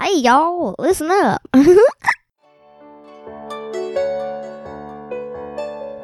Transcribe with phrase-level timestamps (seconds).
[0.00, 1.42] Hey, y'all, listen up.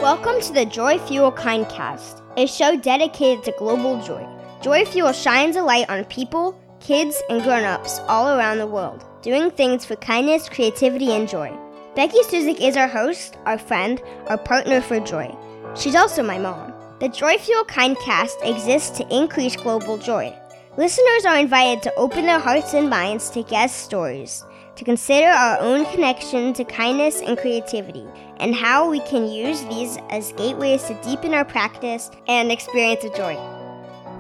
[0.01, 4.27] Welcome to the Joy Fuel Kindcast, a show dedicated to global joy.
[4.61, 9.05] Joy Fuel shines a light on people, kids, and grown ups all around the world,
[9.23, 11.57] doing things for kindness, creativity, and joy.
[11.95, 15.33] Becky Suzik is our host, our friend, our partner for joy.
[15.77, 16.75] She's also my mom.
[16.99, 20.37] The Joy Fuel Kindcast exists to increase global joy.
[20.77, 25.61] Listeners are invited to open their hearts and minds to guest stories, to consider our
[25.61, 28.05] own connection to kindness and creativity,
[28.39, 33.15] and how we can use these as gateways to deepen our practice and experience of
[33.15, 33.37] joy.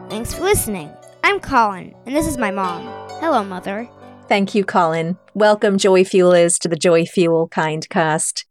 [0.09, 0.92] Thanks for listening.
[1.24, 2.84] I'm Colin, and this is my mom.
[3.18, 3.88] Hello, Mother.
[4.28, 5.18] Thank you, Colin.
[5.34, 8.45] Welcome, Joy Fuelers, to the Joy Fuel Kindcast.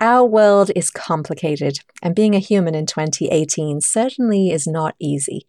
[0.00, 5.46] Our world is complicated, and being a human in 2018 certainly is not easy.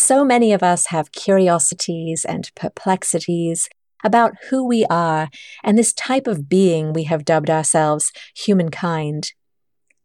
[0.00, 3.68] So many of us have curiosities and perplexities
[4.04, 5.28] about who we are
[5.64, 9.32] and this type of being we have dubbed ourselves humankind.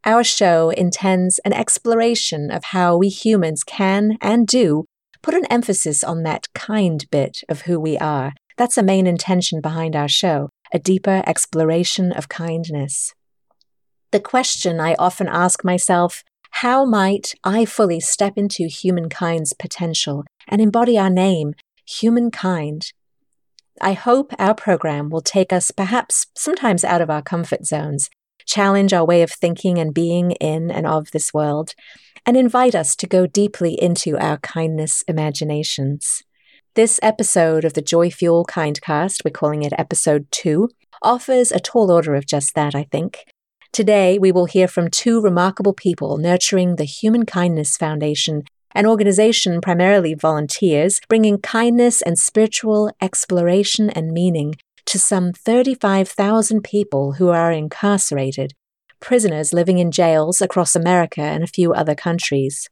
[0.04, 4.86] Our show intends an exploration of how we humans can and do
[5.22, 8.34] put an emphasis on that kind bit of who we are.
[8.58, 13.14] That's the main intention behind our show a deeper exploration of kindness.
[14.10, 16.24] The question I often ask myself
[16.58, 22.94] how might I fully step into humankind's potential and embody our name, humankind?
[23.82, 28.10] I hope our program will take us perhaps sometimes out of our comfort zones,
[28.46, 31.74] challenge our way of thinking and being in and of this world,
[32.24, 36.22] and invite us to go deeply into our kindness imaginations.
[36.76, 40.70] This episode of the Joy Fuel Kindcast, we're calling it episode two,
[41.02, 43.26] offers a tall order of just that, I think.
[43.74, 48.44] Today, we will hear from two remarkable people nurturing the Human Kindness Foundation,
[48.76, 54.54] an organization primarily volunteers, bringing kindness and spiritual exploration and meaning
[54.86, 58.54] to some 35,000 people who are incarcerated,
[59.00, 62.70] prisoners living in jails across America and a few other countries.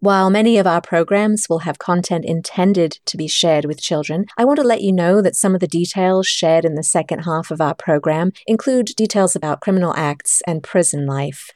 [0.00, 4.44] While many of our programs will have content intended to be shared with children, I
[4.44, 7.50] want to let you know that some of the details shared in the second half
[7.50, 11.50] of our program include details about criminal acts and prison life.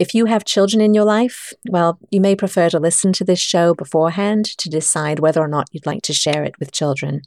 [0.00, 3.38] If you have children in your life, well, you may prefer to listen to this
[3.38, 7.22] show beforehand to decide whether or not you'd like to share it with children.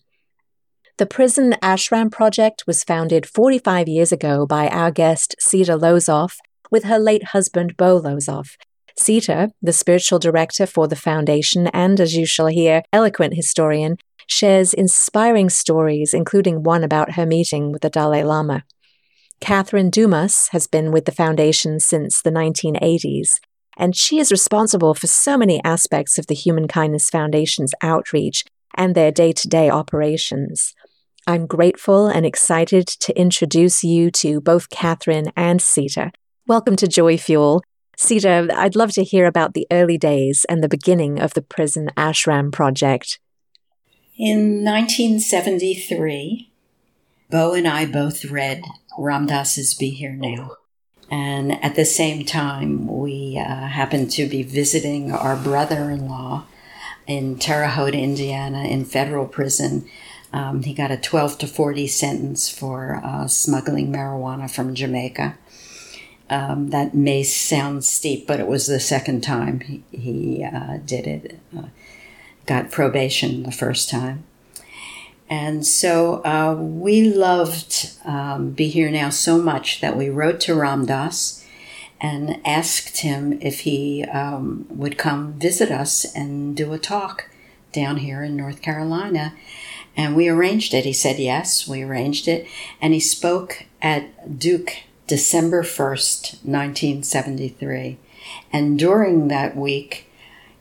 [0.98, 6.40] The Prison Ashram Project was founded 45 years ago by our guest, Sita Lozoff,
[6.70, 8.58] with her late husband, Bo Lozoff,
[8.98, 13.98] Sita, the spiritual director for the foundation, and as you shall hear, eloquent historian,
[14.28, 18.64] shares inspiring stories, including one about her meeting with the Dalai Lama.
[19.40, 23.40] Catherine Dumas has been with the foundation since the 1980s,
[23.78, 28.44] and she is responsible for so many aspects of the Human Kindness Foundation's outreach
[28.74, 30.74] and their day to day operations.
[31.28, 36.12] I'm grateful and excited to introduce you to both Catherine and Sita.
[36.48, 37.62] Welcome to Joy Fuel.
[38.00, 41.90] Sita, I'd love to hear about the early days and the beginning of the prison
[41.98, 43.20] ashram project.
[44.20, 46.52] In 1973,
[47.32, 48.62] Bo and I both read
[49.00, 50.58] Ram Dass's Be Here Now.
[51.10, 56.46] And at the same time, we uh, happened to be visiting our brother in law
[57.08, 59.90] in Terre Haute, Indiana, in federal prison.
[60.32, 65.36] Um, he got a 12 to 40 sentence for uh, smuggling marijuana from Jamaica.
[66.30, 71.08] Um, that may sound steep, but it was the second time he, he uh, did
[71.08, 71.40] it.
[71.58, 71.68] Uh,
[72.46, 74.24] got probation the first time.
[75.30, 80.56] And so uh, we loved um, Be Here Now so much that we wrote to
[80.56, 81.46] Ram Dass
[82.00, 87.30] and asked him if he um, would come visit us and do a talk
[87.74, 89.34] down here in North Carolina.
[89.98, 90.86] And we arranged it.
[90.86, 92.48] He said yes, we arranged it.
[92.82, 97.98] And he spoke at Duke December 1st, 1973.
[98.52, 100.08] And during that week,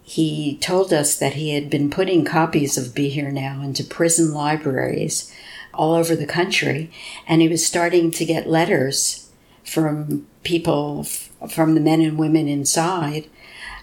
[0.03, 4.33] he told us that he had been putting copies of Be Here Now into prison
[4.33, 5.33] libraries
[5.75, 6.91] all over the country,
[7.27, 9.29] and he was starting to get letters
[9.65, 13.29] from people, from the men and women inside.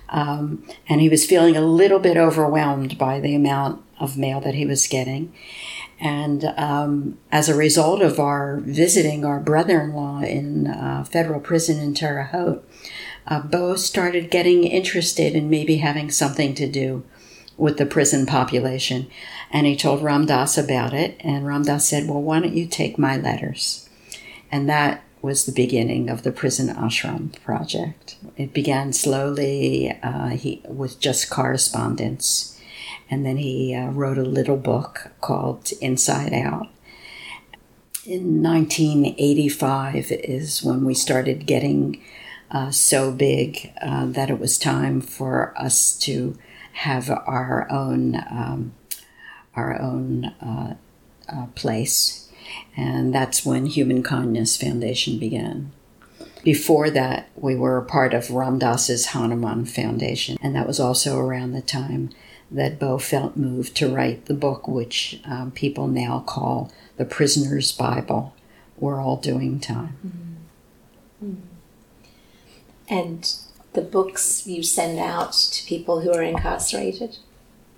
[0.07, 4.55] Um, and he was feeling a little bit overwhelmed by the amount of mail that
[4.55, 5.33] he was getting.
[5.99, 11.39] And um, as a result of our visiting our brother in law in uh, federal
[11.39, 12.67] prison in Terre Haute,
[13.27, 17.03] uh, Bo started getting interested in maybe having something to do
[17.57, 19.07] with the prison population.
[19.51, 21.15] And he told Ram Dass about it.
[21.19, 23.87] And Ram Dass said, Well, why don't you take my letters?
[24.51, 28.17] And that was the beginning of the prison ashram project.
[28.35, 32.52] It began slowly uh, he, with just correspondence
[33.09, 36.67] And then he uh, wrote a little book called Inside Out.
[38.05, 42.01] In 1985 is when we started getting
[42.51, 46.37] uh, so big uh, that it was time for us to
[46.73, 48.73] have our own um,
[49.55, 50.75] our own uh,
[51.29, 52.29] uh, place,
[52.75, 55.71] and that's when Human Kindness Foundation began.
[56.43, 61.17] Before that, we were a part of Ram Dass's Hanuman Foundation, and that was also
[61.17, 62.09] around the time
[62.53, 67.71] that Bo felt moved to write the book, which um, people now call the Prisoner's
[67.71, 68.33] Bible.
[68.77, 69.97] We're all doing time.
[70.05, 71.31] Mm-hmm.
[71.31, 71.47] Mm-hmm.
[72.89, 73.35] And
[73.73, 77.17] the books you send out to people who are incarcerated,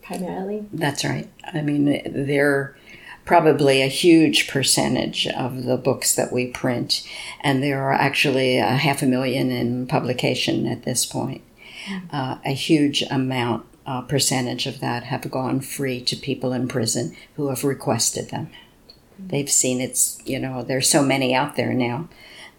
[0.01, 0.65] primarily?
[0.73, 1.29] That's right.
[1.53, 2.75] I mean, they're
[3.23, 7.07] probably a huge percentage of the books that we print,
[7.41, 11.41] and there are actually a half a million in publication at this point.
[11.87, 12.15] Mm-hmm.
[12.15, 17.15] Uh, a huge amount, uh, percentage of that have gone free to people in prison
[17.35, 18.47] who have requested them.
[18.47, 19.27] Mm-hmm.
[19.27, 22.09] They've seen it's, you know, there's so many out there now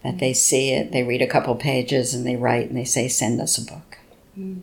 [0.03, 3.07] that they see it, they read a couple pages, and they write and they say,
[3.07, 3.97] send us a book.
[4.37, 4.61] Mm.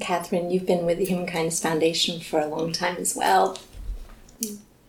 [0.00, 3.58] Catherine, you've been with the Human Kindness Foundation for a long time as well.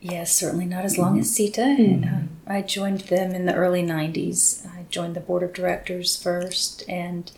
[0.02, 1.62] Yes, certainly not as long as Sita.
[1.62, 2.04] Mm-hmm.
[2.04, 4.66] And, uh, I joined them in the early 90s.
[4.66, 7.32] I joined the board of directors first and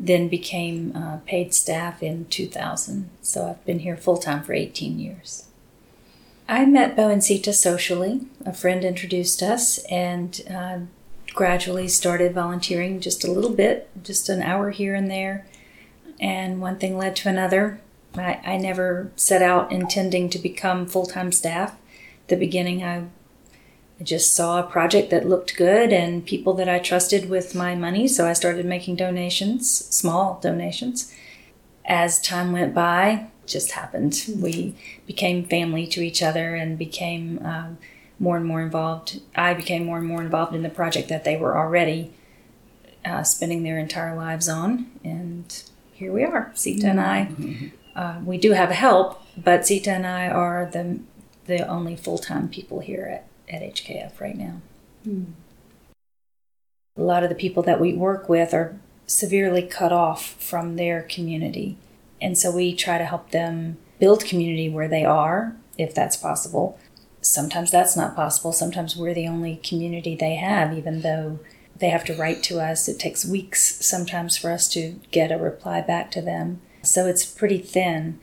[0.00, 3.10] then became uh, paid staff in 2000.
[3.20, 5.46] So I've been here full time for 18 years.
[6.48, 8.22] I met Bo and socially.
[8.44, 10.78] A friend introduced us and uh,
[11.34, 15.46] gradually started volunteering just a little bit, just an hour here and there.
[16.18, 17.80] And one thing led to another.
[18.16, 21.76] I, I never set out intending to become full time staff
[22.30, 23.04] the beginning, I,
[24.00, 27.74] I just saw a project that looked good and people that I trusted with my
[27.74, 28.08] money.
[28.08, 31.14] So I started making donations, small donations.
[31.84, 34.24] As time went by, just happened.
[34.36, 34.74] We
[35.06, 37.78] became family to each other and became um,
[38.18, 39.20] more and more involved.
[39.36, 42.12] I became more and more involved in the project that they were already
[43.04, 44.90] uh, spending their entire lives on.
[45.04, 45.62] And
[45.92, 47.26] here we are, Sita and I.
[47.26, 47.66] Mm-hmm.
[47.94, 51.00] Uh, we do have help, but Sita and I are the
[51.46, 54.60] the only full time people here at, at HKF right now.
[55.04, 55.24] Hmm.
[56.96, 61.02] A lot of the people that we work with are severely cut off from their
[61.02, 61.76] community.
[62.20, 66.78] And so we try to help them build community where they are, if that's possible.
[67.20, 68.52] Sometimes that's not possible.
[68.52, 71.40] Sometimes we're the only community they have, even though
[71.76, 72.88] they have to write to us.
[72.88, 76.60] It takes weeks sometimes for us to get a reply back to them.
[76.82, 78.20] So it's pretty thin,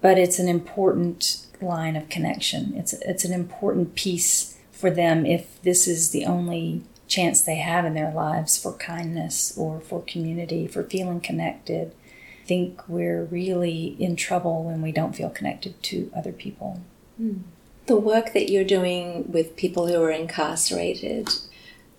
[0.00, 2.74] but it's an important line of connection.
[2.76, 4.53] It's it's an important piece
[4.84, 9.56] for them if this is the only chance they have in their lives for kindness
[9.56, 11.94] or for community, for feeling connected.
[12.42, 16.82] I think we're really in trouble when we don't feel connected to other people.
[17.18, 17.44] Mm.
[17.86, 21.30] The work that you're doing with people who are incarcerated,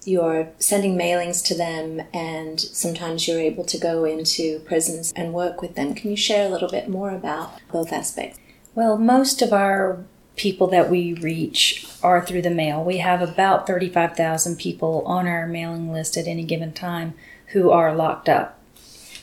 [0.03, 5.59] you're sending mailings to them, and sometimes you're able to go into prisons and work
[5.59, 5.95] with them.
[5.95, 8.37] Can you share a little bit more about both aspects?
[8.75, 10.05] Well, most of our
[10.35, 12.83] people that we reach are through the mail.
[12.83, 17.13] We have about 35,000 people on our mailing list at any given time
[17.47, 18.59] who are locked up.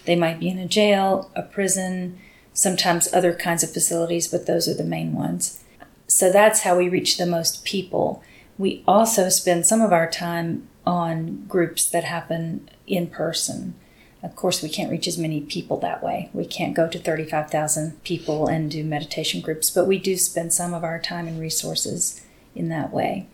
[0.05, 2.19] They might be in a jail, a prison,
[2.53, 5.63] sometimes other kinds of facilities, but those are the main ones.
[6.07, 8.23] So that's how we reach the most people.
[8.59, 13.75] We also spend some of our time on groups that happen in person.
[14.23, 16.31] Of course, we can't reach as many people that way.
[16.33, 20.73] We can't go to 35,000 people and do meditation groups, but we do spend some
[20.73, 22.25] of our time and resources
[22.55, 23.27] in that way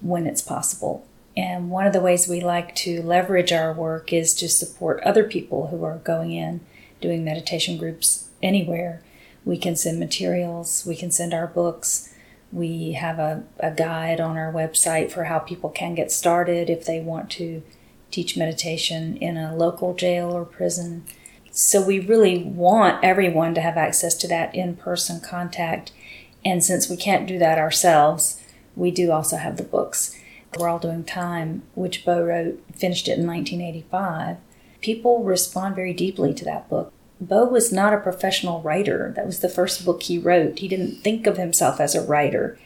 [0.00, 1.06] when it's possible.
[1.36, 5.24] And one of the ways we like to leverage our work is to support other
[5.24, 6.60] people who are going in
[7.00, 9.02] doing meditation groups anywhere.
[9.44, 12.10] We can send materials, we can send our books.
[12.52, 16.84] We have a, a guide on our website for how people can get started if
[16.84, 17.62] they want to
[18.14, 21.04] teach meditation in a local jail or prison.
[21.50, 25.90] So we really want everyone to have access to that in person contact.
[26.44, 28.40] And since we can't do that ourselves,
[28.76, 30.16] we do also have the books.
[30.56, 34.36] We're all doing time, which Bo wrote, finished it in 1985.
[34.80, 36.92] People respond very deeply to that book.
[37.20, 39.12] Bo was not a professional writer.
[39.16, 40.60] That was the first book he wrote.
[40.60, 42.58] He didn't think of himself as a writer.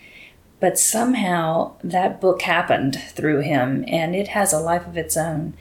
[0.61, 5.55] But somehow that book happened through him and it has a life of its own.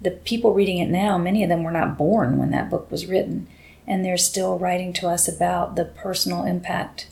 [0.00, 3.06] The people reading it now, many of them were not born when that book was
[3.06, 3.48] written,
[3.86, 7.08] and they're still writing to us about the personal impact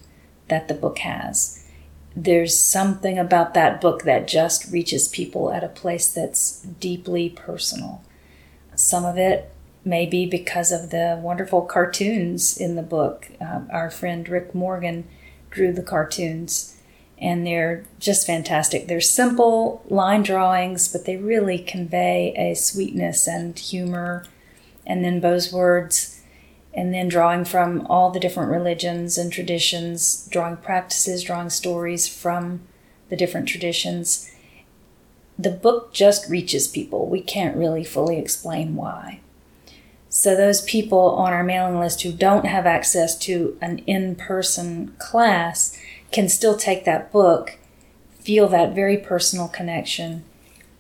[0.49, 1.65] that the book has.
[2.15, 8.03] There's something about that book that just reaches people at a place that's deeply personal.
[8.75, 9.53] Some of it
[9.85, 13.31] may be because of the wonderful cartoons in the book.
[13.41, 15.07] Uh, our friend Rick Morgan
[15.51, 16.76] drew the cartoons,
[17.19, 18.87] and they're just fantastic.
[18.87, 24.27] They're simple line drawings, but they really convey a sweetness and humor.
[24.87, 26.21] And then Bo's words,
[26.75, 32.61] and then drawing from all the different religions and traditions, drawing practices, drawing stories from
[33.09, 34.31] the different traditions.
[35.39, 37.09] The book just reaches people.
[37.09, 39.21] We can't really fully explain why.
[40.09, 44.95] So, those people on our mailing list who don't have access to an in person
[44.99, 45.77] class
[46.17, 47.59] can still take that book,
[48.21, 50.25] feel that very personal connection,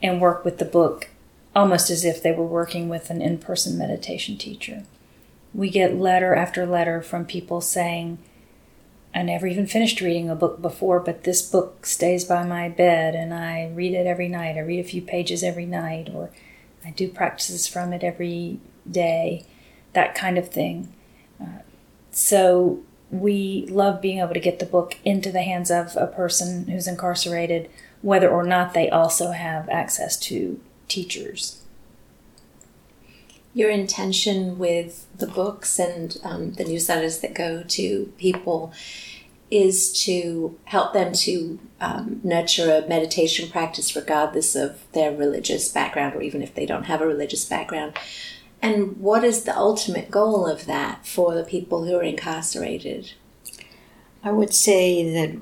[0.02, 1.10] and work with the book
[1.54, 4.84] almost as if they were working with an in person meditation teacher.
[5.52, 8.16] We get letter after letter from people saying,
[9.14, 13.14] I never even finished reading a book before, but this book stays by my bed
[13.14, 14.56] and I read it every night.
[14.56, 16.30] I read a few pages every night, or
[16.82, 18.58] I do practices from it every
[18.90, 19.44] day,
[19.92, 20.94] that kind of thing.
[21.38, 21.60] Uh,
[22.10, 26.66] so we love being able to get the book into the hands of a person
[26.66, 27.70] who's incarcerated,
[28.02, 31.62] whether or not they also have access to teachers.
[33.54, 38.72] Your intention with the books and um, the newsletters that go to people
[39.50, 46.14] is to help them to um, nurture a meditation practice regardless of their religious background
[46.14, 47.96] or even if they don't have a religious background.
[48.62, 53.12] And what is the ultimate goal of that for the people who are incarcerated?
[54.24, 55.38] I would say that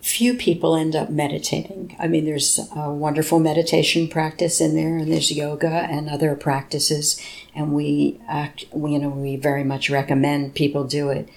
[0.00, 1.96] few people end up meditating.
[1.98, 7.20] I mean, there's a wonderful meditation practice in there, and there's yoga and other practices,
[7.54, 11.28] and we act, you know, we very much recommend people do it.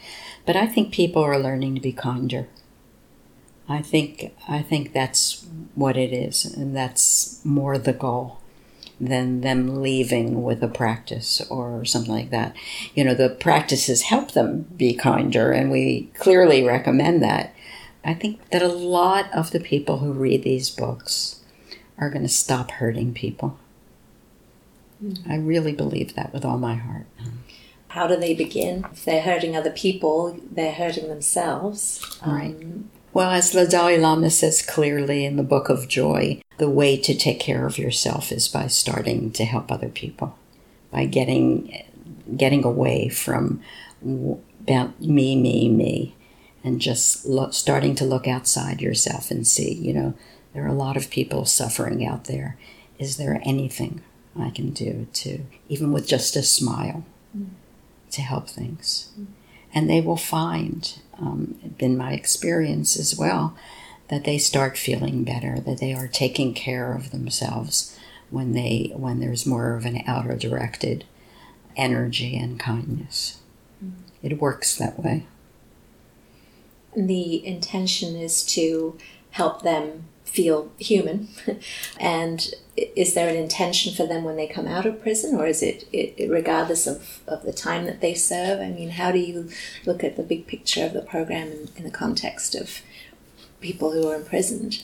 [0.46, 2.48] But I think people are learning to be kinder.
[3.68, 8.40] I think I think that's what it is, and that's more the goal
[9.00, 12.56] than them leaving with a practice or something like that.
[12.94, 17.54] You know, the practices help them be kinder, and we clearly recommend that.
[18.06, 21.42] I think that a lot of the people who read these books
[21.98, 23.58] are going to stop hurting people.
[25.04, 25.32] Mm-hmm.
[25.32, 27.08] I really believe that with all my heart.
[27.90, 28.86] How do they begin?
[28.92, 32.20] If they're hurting other people, they're hurting themselves.
[32.26, 32.56] Right.
[32.56, 36.98] Um, well, as the Dalai Lama says clearly in the Book of Joy, the way
[36.98, 40.38] to take care of yourself is by starting to help other people,
[40.92, 41.84] by getting
[42.36, 43.62] getting away from
[44.02, 46.16] about me, me, me,
[46.64, 50.14] and just look, starting to look outside yourself and see, you know,
[50.54, 52.58] there are a lot of people suffering out there.
[52.98, 54.02] Is there anything
[54.40, 57.06] I can do to, even with just a smile,
[57.38, 57.50] mm.
[58.12, 59.12] to help things?
[59.20, 59.28] Mm.
[59.74, 63.56] And they will find um, been my experience as well,
[64.10, 67.98] that they start feeling better, that they are taking care of themselves
[68.30, 71.06] when they when there's more of an outer directed
[71.76, 73.40] energy and kindness.
[73.84, 74.02] Mm-hmm.
[74.22, 75.26] It works that way.
[76.96, 78.98] The intention is to
[79.32, 81.30] help them feel human?
[82.00, 85.62] And is there an intention for them when they come out of prison or is
[85.62, 88.60] it, it, regardless of, of the time that they serve?
[88.60, 89.50] I mean how do you
[89.86, 92.82] look at the big picture of the program in, in the context of
[93.62, 94.84] people who are imprisoned?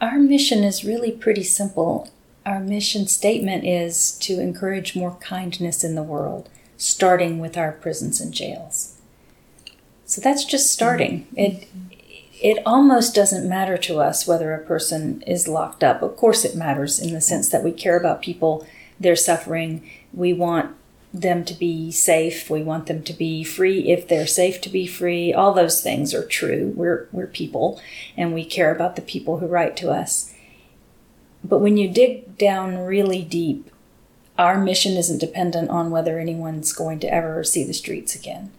[0.00, 2.10] Our mission is really pretty simple.
[2.46, 6.48] Our mission statement is to encourage more kindness in the world
[6.78, 8.96] starting with our prisons and jails.
[10.06, 11.28] So that's just starting.
[11.36, 11.91] It mm-hmm.
[12.42, 16.02] It almost doesn't matter to us whether a person is locked up.
[16.02, 18.66] Of course, it matters in the sense that we care about people,
[18.98, 19.88] their suffering.
[20.12, 20.74] We want
[21.14, 22.50] them to be safe.
[22.50, 25.32] We want them to be free if they're safe to be free.
[25.32, 26.72] All those things are true.
[26.74, 27.80] We're, we're people
[28.16, 30.34] and we care about the people who write to us.
[31.44, 33.70] But when you dig down really deep,
[34.36, 38.50] our mission isn't dependent on whether anyone's going to ever see the streets again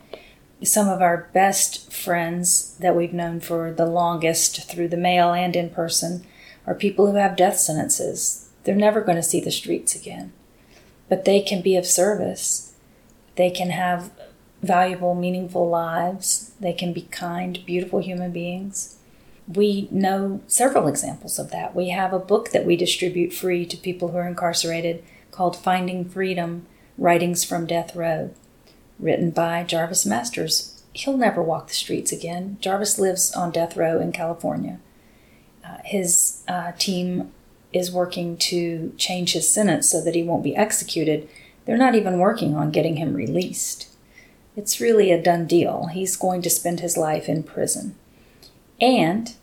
[0.64, 5.56] some of our best friends that we've known for the longest through the mail and
[5.56, 6.26] in person
[6.66, 8.50] are people who have death sentences.
[8.64, 10.32] They're never going to see the streets again,
[11.10, 12.74] but they can be of service.
[13.36, 14.12] They can have
[14.62, 16.54] valuable, meaningful lives.
[16.60, 18.98] They can be kind, beautiful human beings.
[19.46, 21.76] We know several examples of that.
[21.76, 26.06] We have a book that we distribute free to people who are incarcerated called Finding
[26.06, 26.66] Freedom
[26.98, 28.34] Writings from Death Row
[29.04, 30.84] written by Jarvis Masters.
[30.94, 32.58] He'll never walk the streets again.
[32.62, 34.80] Jarvis lives on death row in California.
[35.66, 37.32] Uh, his uh, team
[37.72, 41.28] is working to change his sentence so that he won't be executed.
[41.66, 43.88] They're not even working on getting him released.
[44.56, 45.88] It's really a done deal.
[45.88, 47.96] He's going to spend his life in prison.
[48.80, 49.34] And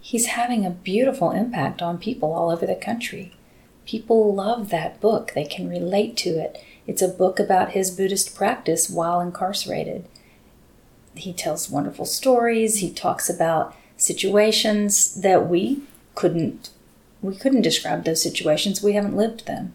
[0.00, 3.32] he's having a beautiful impact on people all over the country.
[3.86, 5.32] People love that book.
[5.34, 6.62] They can relate to it.
[6.90, 10.06] It's a book about his Buddhist practice while incarcerated.
[11.14, 12.78] He tells wonderful stories.
[12.78, 15.82] He talks about situations that we
[16.16, 16.70] couldn't
[17.22, 18.82] we couldn't describe those situations.
[18.82, 19.72] We haven't lived them.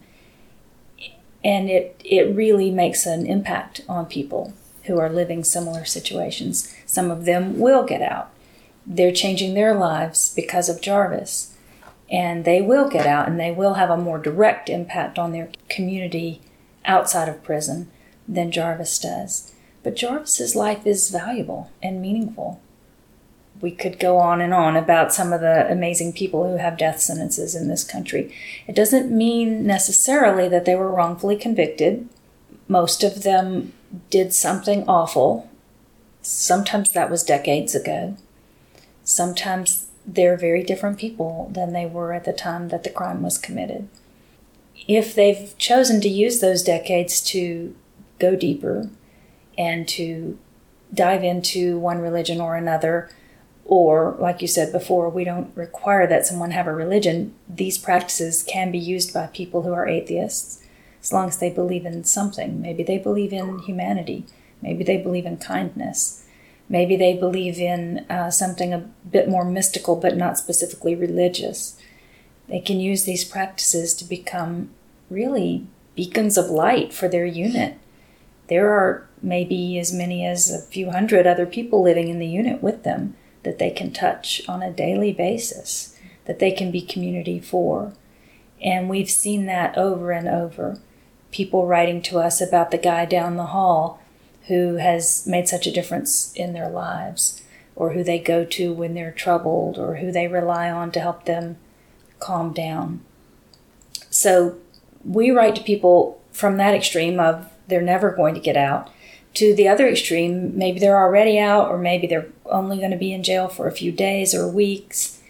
[1.42, 4.52] And it it really makes an impact on people
[4.84, 6.70] who are living similar situations.
[6.84, 8.30] Some of them will get out.
[8.86, 11.54] They're changing their lives because of Jarvis
[12.10, 15.48] and they will get out and they will have a more direct impact on their
[15.70, 16.42] community
[16.86, 17.90] outside of prison
[18.28, 19.52] than Jarvis does.
[19.82, 22.60] But Jarvis's life is valuable and meaningful.
[23.60, 27.00] We could go on and on about some of the amazing people who have death
[27.00, 28.34] sentences in this country.
[28.66, 32.08] It doesn't mean necessarily that they were wrongfully convicted.
[32.68, 33.72] Most of them
[34.10, 35.48] did something awful.
[36.20, 38.16] Sometimes that was decades ago.
[39.04, 43.38] Sometimes they're very different people than they were at the time that the crime was
[43.38, 43.88] committed.
[44.86, 47.74] If they've chosen to use those decades to
[48.18, 48.88] go deeper
[49.58, 50.38] and to
[50.94, 53.10] dive into one religion or another,
[53.64, 58.44] or like you said before, we don't require that someone have a religion, these practices
[58.44, 60.62] can be used by people who are atheists
[61.02, 62.60] as long as they believe in something.
[62.62, 64.24] Maybe they believe in humanity,
[64.62, 66.22] maybe they believe in kindness
[66.68, 68.78] Maybe they believe in uh, something a
[69.10, 71.80] bit more mystical but not specifically religious.
[72.48, 74.70] They can use these practices to become
[75.10, 77.78] really beacons of light for their unit.
[78.48, 82.62] There are maybe as many as a few hundred other people living in the unit
[82.62, 87.40] with them that they can touch on a daily basis, that they can be community
[87.40, 87.92] for.
[88.62, 90.78] And we've seen that over and over.
[91.30, 94.00] People writing to us about the guy down the hall
[94.48, 97.42] who has made such a difference in their lives,
[97.74, 101.24] or who they go to when they're troubled, or who they rely on to help
[101.24, 101.56] them
[102.18, 103.00] calm down.
[104.10, 104.56] So
[105.04, 108.90] we write to people from that extreme of they're never going to get out
[109.34, 113.12] to the other extreme, maybe they're already out, or maybe they're only going to be
[113.12, 115.20] in jail for a few days or weeks.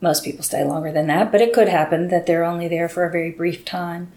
[0.00, 3.04] Most people stay longer than that, but it could happen that they're only there for
[3.04, 4.10] a very brief time.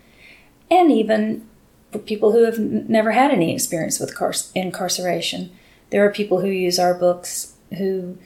[0.71, 1.47] And even
[1.91, 5.51] for people who have never had any experience with car- incarceration.
[5.89, 8.17] There are people who use our books who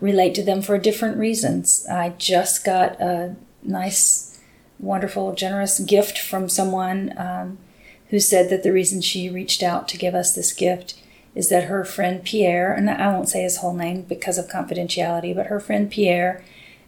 [0.00, 1.86] relate to them for different reasons.
[1.90, 4.40] I just got a nice,
[4.78, 7.58] wonderful, generous gift from someone um,
[8.10, 10.94] who said that the reason she reached out to give us this gift
[11.34, 15.34] is that her friend Pierre, and I won't say his whole name because of confidentiality,
[15.34, 16.42] but her friend Pierre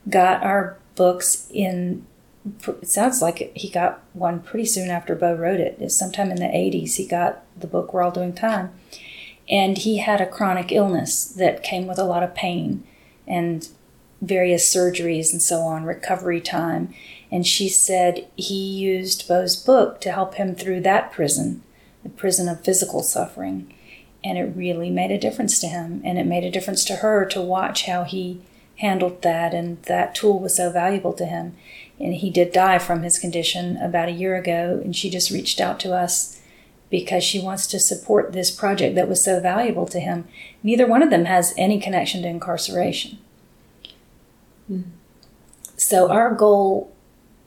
[0.09, 2.07] got our books in
[2.67, 5.77] it sounds like he got one pretty soon after Bo wrote it.
[5.81, 8.73] It's sometime in the 80s he got the book We're All Doing Time.
[9.51, 12.85] And he had a chronic illness that came with a lot of pain
[13.29, 13.69] and
[14.21, 16.93] various surgeries and so on, recovery time.
[17.31, 21.63] And she said he used Bo's book to help him through that prison,
[22.03, 23.73] the prison of physical suffering.
[24.25, 26.01] And it really made a difference to him.
[26.05, 28.41] And it made a difference to her to watch how he
[28.79, 29.55] handled that.
[29.55, 31.55] And that tool was so valuable to him
[32.01, 35.61] and he did die from his condition about a year ago and she just reached
[35.61, 36.38] out to us
[36.91, 40.27] because she wants to support this project that was so valuable to him
[40.63, 43.19] neither one of them has any connection to incarceration
[44.71, 44.85] mm.
[45.77, 46.93] so our goal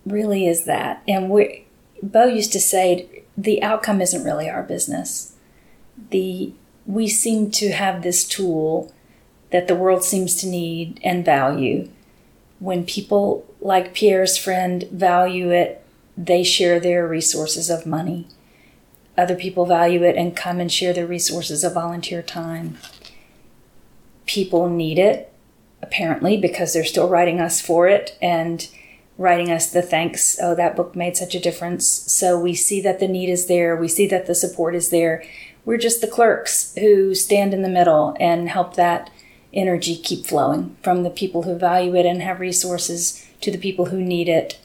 [0.06, 1.66] really is that and we
[2.02, 5.34] bo used to say the outcome isn't really our business
[6.10, 6.54] the
[6.86, 8.92] we seem to have this tool
[9.52, 11.88] that the world seems to need and value
[12.62, 15.84] when people like Pierre's friend value it,
[16.16, 18.28] they share their resources of money.
[19.18, 22.78] Other people value it and come and share their resources of volunteer time.
[24.26, 25.34] People need it,
[25.82, 28.70] apparently, because they're still writing us for it and
[29.18, 30.40] writing us the thanks.
[30.42, 31.86] Oh, that book made such a difference.
[31.88, 33.76] So we see that the need is there.
[33.76, 35.24] We see that the support is there.
[35.66, 39.12] We're just the clerks who stand in the middle and help that
[39.54, 43.88] energy keep flowing from the people who value it and have resources to the people
[43.88, 44.60] who need it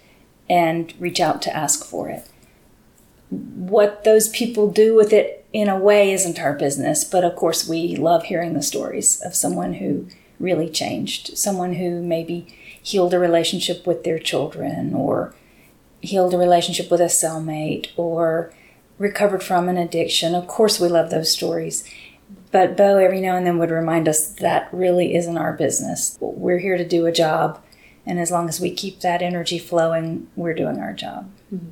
[0.48, 2.28] and reach out to ask for it.
[3.30, 7.68] What those people do with it in a way isn't our business, but of course,
[7.68, 10.06] we love hearing the stories of someone who
[10.38, 12.46] really changed, someone who maybe
[12.80, 15.34] healed a relationship with their children or
[16.00, 18.52] healed a relationship with a cellmate or
[18.98, 20.34] recovered from an addiction.
[20.34, 21.84] Of course, we love those stories.
[22.52, 26.16] But Bo every now and then would remind us that really isn't our business.
[26.20, 27.62] We're here to do a job,
[28.04, 31.30] and as long as we keep that energy flowing, we're doing our job.
[31.52, 31.70] Mm-hmm.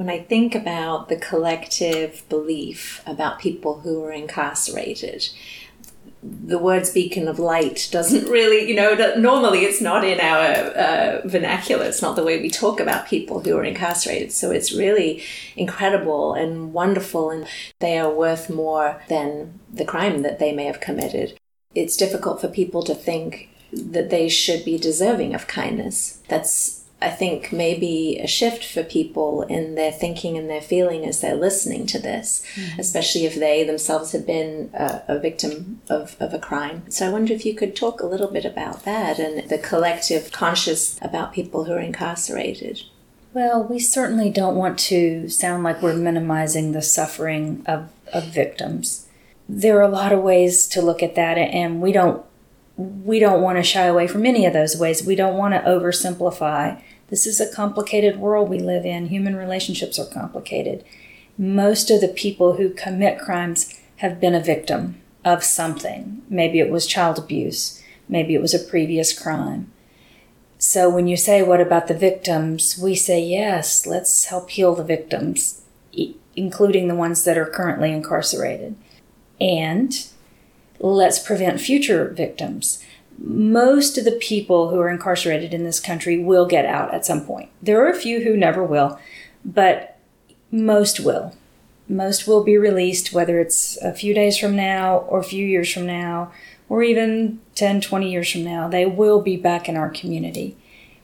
[0.00, 5.28] When I think about the collective belief about people who are incarcerated,
[6.22, 11.20] the words beacon of light doesn't really, you know, normally it's not in our uh,
[11.26, 11.84] vernacular.
[11.84, 14.32] It's not the way we talk about people who are incarcerated.
[14.32, 15.22] So it's really
[15.54, 17.46] incredible and wonderful, and
[17.80, 21.38] they are worth more than the crime that they may have committed.
[21.74, 26.22] It's difficult for people to think that they should be deserving of kindness.
[26.26, 31.20] That's I think maybe a shift for people in their thinking and their feeling as
[31.20, 32.78] they're listening to this, mm-hmm.
[32.78, 36.82] especially if they themselves have been a, a victim of, of a crime.
[36.90, 40.30] So I wonder if you could talk a little bit about that and the collective
[40.30, 42.82] conscious about people who are incarcerated.
[43.32, 49.08] Well, we certainly don't want to sound like we're minimizing the suffering of, of victims.
[49.48, 52.24] There are a lot of ways to look at that, and we don't
[52.76, 55.04] we don't want to shy away from any of those ways.
[55.04, 56.80] We don't want to oversimplify
[57.10, 59.08] this is a complicated world we live in.
[59.08, 60.84] Human relationships are complicated.
[61.36, 66.22] Most of the people who commit crimes have been a victim of something.
[66.30, 69.70] Maybe it was child abuse, maybe it was a previous crime.
[70.58, 72.78] So when you say, What about the victims?
[72.80, 75.62] we say, Yes, let's help heal the victims,
[76.36, 78.76] including the ones that are currently incarcerated.
[79.40, 80.06] And
[80.78, 82.84] let's prevent future victims
[83.20, 87.24] most of the people who are incarcerated in this country will get out at some
[87.24, 87.50] point.
[87.62, 88.98] There are a few who never will,
[89.44, 89.98] but
[90.50, 91.36] most will.
[91.88, 95.72] Most will be released, whether it's a few days from now or a few years
[95.72, 96.32] from now,
[96.68, 98.68] or even 10, 20 years from now.
[98.68, 100.56] They will be back in our community.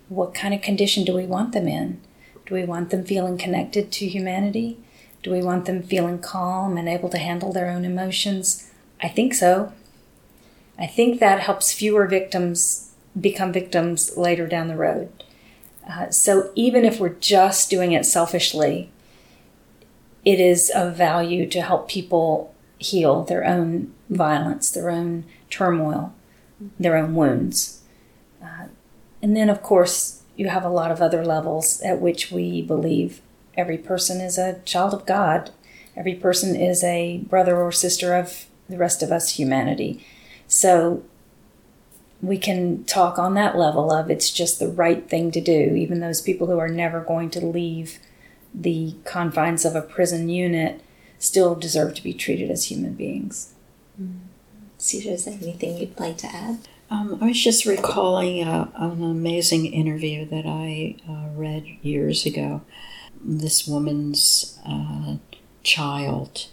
[0.09, 2.01] What kind of condition do we want them in?
[2.47, 4.79] Do we want them feeling connected to humanity?
[5.23, 8.71] Do we want them feeling calm and able to handle their own emotions?
[9.03, 9.73] I think so.
[10.79, 15.11] I think that helps fewer victims become victims later down the road.
[15.89, 18.91] Uh, so even if we're just doing it selfishly,
[20.25, 26.13] it is of value to help people heal their own violence, their own turmoil,
[26.79, 27.83] their own wounds.
[28.43, 28.67] Uh,
[29.23, 33.23] and then, of course, you have a lot of other levels at which we believe
[33.57, 35.51] every person is a child of God.
[35.97, 40.05] Every person is a brother or sister of the rest of us, humanity.
[40.49, 41.05] So
[42.23, 46.01] we can talk on that level of it's just the right thing to do, even
[46.01, 47.99] those people who are never going to leave
[48.55, 50.83] the confines of a prison unit
[51.19, 53.55] still deserve to be treated as human beings.
[54.01, 54.21] Mm.
[54.79, 56.69] Sita, is there anything you'd like to add?
[56.91, 62.63] Um, I was just recalling uh, an amazing interview that I uh, read years ago.
[63.21, 65.17] This woman's uh,
[65.63, 66.47] child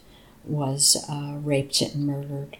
[0.43, 2.57] was uh, raped and murdered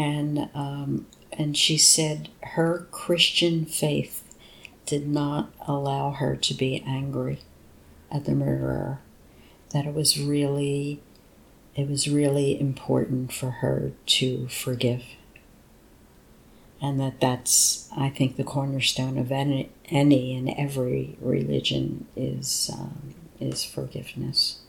[0.00, 4.24] and um, and she said her Christian faith
[4.86, 7.40] did not allow her to be angry
[8.10, 9.00] at the murderer.
[9.74, 11.02] That it was really
[11.76, 15.04] it was really important for her to forgive.
[16.82, 23.14] And that that's, I think, the cornerstone of any, any and every religion is, um,
[23.38, 24.60] is forgiveness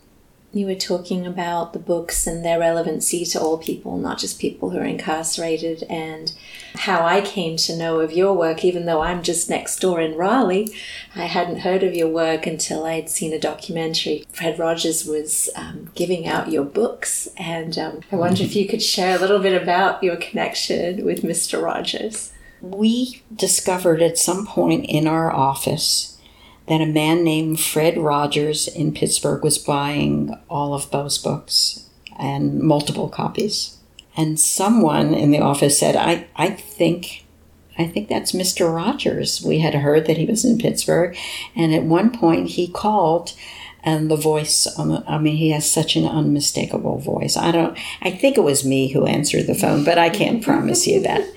[0.54, 4.72] you were talking about the books and their relevancy to all people, not just people
[4.72, 6.34] who are incarcerated, and
[6.76, 10.18] how I came to know of your work, even though I'm just next door in
[10.18, 10.68] Raleigh.
[11.16, 14.26] I hadn't heard of your work until I had seen a documentary.
[14.34, 18.84] Fred Rogers was um, giving out your books, and um, I wonder if you could
[18.84, 21.62] share a little bit about your connection with Mr.
[21.62, 22.34] Rogers.
[22.62, 26.11] We discovered at some point in our office
[26.68, 32.60] that a man named Fred Rogers in Pittsburgh was buying all of Bo's books and
[32.60, 33.78] multiple copies.
[34.16, 37.26] And someone in the office said, I, I think
[37.78, 38.74] I think that's Mr.
[38.74, 39.42] Rogers.
[39.42, 41.18] We had heard that he was in Pittsburgh,
[41.56, 43.34] and at one point he called
[43.84, 47.36] and the voice the, I mean, he has such an unmistakable voice.
[47.36, 50.88] I don't, I think it was me who answered the phone, but I can't promise
[50.88, 51.28] you that.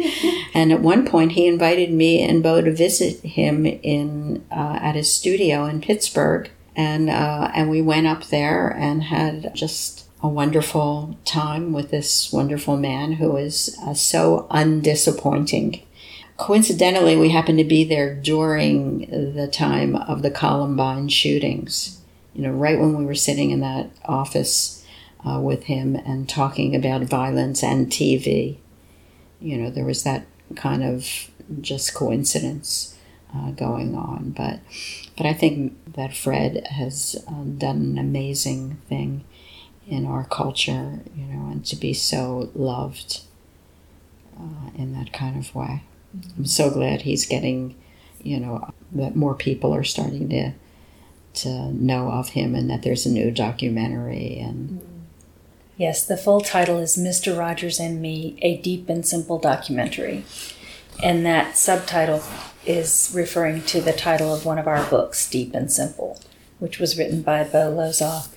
[0.52, 4.94] And at one point, he invited me and Bo to visit him in, uh, at
[4.94, 6.50] his studio in Pittsburgh.
[6.76, 12.32] And, uh, and we went up there and had just a wonderful time with this
[12.32, 15.82] wonderful man who is uh, so undisappointing
[16.36, 22.00] coincidentally, we happened to be there during the time of the Columbine shootings
[22.34, 24.84] you know, right when we were sitting in that office
[25.26, 28.58] uh, with him and talking about violence and TV,
[29.40, 32.98] you know, there was that kind of just coincidence
[33.34, 34.30] uh, going on.
[34.30, 34.60] But,
[35.16, 39.24] but I think that Fred has um, done an amazing thing
[39.86, 43.20] in our culture, you know, and to be so loved
[44.38, 45.82] uh, in that kind of way.
[46.36, 47.74] I'm so glad he's getting,
[48.22, 50.52] you know, that more people are starting to
[51.34, 54.80] to know of him and that there's a new documentary and
[55.76, 57.36] Yes, the full title is Mr.
[57.36, 60.24] Rogers and Me A Deep and Simple Documentary.
[61.02, 62.22] And that subtitle
[62.64, 66.20] is referring to the title of one of our books, Deep and Simple,
[66.60, 68.28] which was written by Bo Lozoff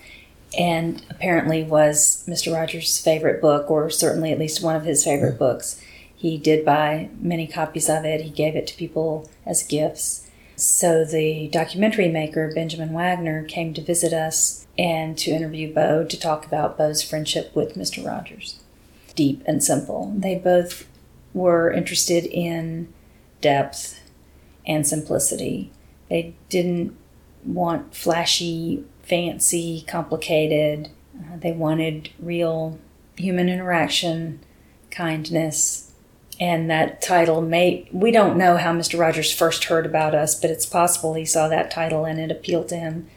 [0.57, 2.53] and apparently was Mr.
[2.53, 5.81] Rogers' favorite book, or certainly at least one of his favorite books.
[6.15, 10.27] He did buy many copies of it, he gave it to people as gifts.
[10.58, 16.20] So the documentary maker, Benjamin Wagner, came to visit us and to interview Bo to
[16.20, 18.04] talk about Bo's friendship with Mr.
[18.04, 18.60] Rogers.
[19.13, 20.12] Deep and simple.
[20.17, 20.88] They both
[21.32, 22.91] were interested in
[23.39, 24.02] depth
[24.65, 25.72] and simplicity.
[26.10, 26.98] They didn't
[27.46, 30.89] want flashy, fancy, complicated.
[31.20, 32.80] Uh, they wanted real
[33.15, 34.39] human interaction,
[34.89, 35.87] kindness,
[36.39, 39.00] and that title may we don't know how Mr.
[39.00, 42.69] Rogers first heard about us, but it's possible he saw that title and it appealed
[42.69, 43.08] to him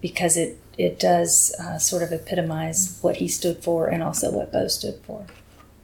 [0.00, 4.50] because it it does uh, sort of epitomize what he stood for and also what
[4.50, 5.26] Bo stood for.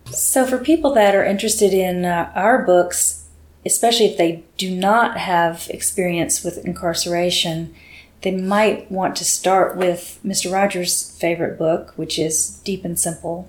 [0.07, 3.27] So, for people that are interested in uh, our books,
[3.67, 7.75] especially if they do not have experience with incarceration,
[8.23, 10.51] they might want to start with Mr.
[10.51, 13.49] Rogers' favorite book, which is Deep and Simple.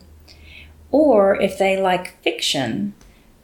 [0.91, 2.93] Or if they like fiction,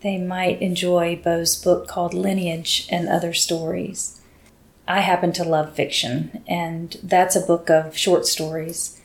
[0.04, 4.20] they might enjoy Bo's book called Lineage and Other Stories.
[4.86, 9.00] I happen to love fiction, and that's a book of short stories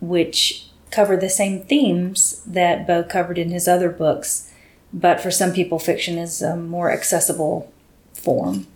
[0.00, 4.50] which cover the same themes that Bo covered in his other books,
[4.92, 7.70] but for some people, fiction is a more accessible
[8.14, 8.66] form.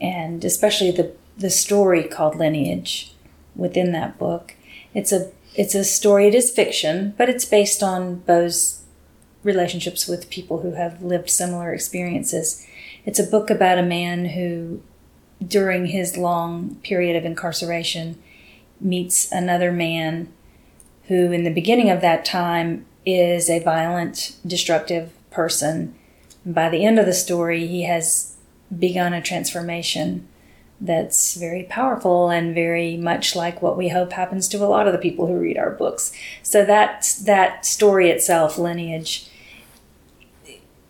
[0.00, 3.12] And especially the, the story called Lineage
[3.56, 4.54] within that book.
[4.94, 8.77] It's a it's a story, it is fiction, but it's based on Bo's
[9.42, 12.66] relationships with people who have lived similar experiences.
[13.04, 14.82] It's a book about a man who
[15.46, 18.20] during his long period of incarceration,
[18.80, 20.32] meets another man
[21.04, 25.94] who, in the beginning of that time, is a violent, destructive person.
[26.44, 28.36] By the end of the story, he has
[28.76, 30.28] begun a transformation
[30.80, 34.92] that's very powerful and very much like what we hope happens to a lot of
[34.92, 36.12] the people who read our books.
[36.42, 39.28] So that that story itself, lineage,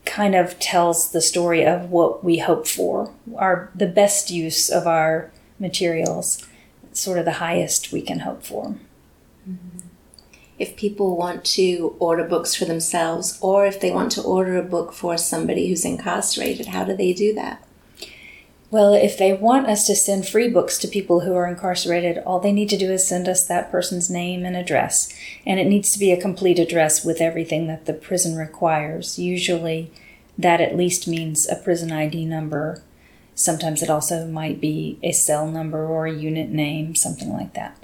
[0.04, 4.86] kind of tells the story of what we hope for, our the best use of
[4.86, 6.46] our materials,
[6.92, 8.76] sort of the highest we can hope for.
[9.48, 9.78] Mm-hmm.
[10.58, 14.62] If people want to order books for themselves, or if they want to order a
[14.62, 17.64] book for somebody who's incarcerated, how do they do that?
[18.70, 22.38] Well, if they want us to send free books to people who are incarcerated, all
[22.38, 25.10] they need to do is send us that person's name and address.
[25.46, 29.18] And it needs to be a complete address with everything that the prison requires.
[29.18, 29.90] Usually,
[30.36, 32.82] that at least means a prison ID number.
[33.34, 37.82] Sometimes it also might be a cell number or a unit name, something like that.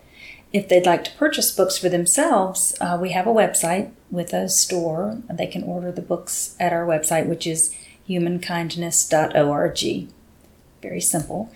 [0.53, 4.51] If they'd like to purchase books for themselves, uh, we have a website with a
[4.51, 5.23] store.
[5.33, 7.75] They can order the books at our website, which is
[8.07, 10.11] humankindness.org
[10.85, 11.51] very simple.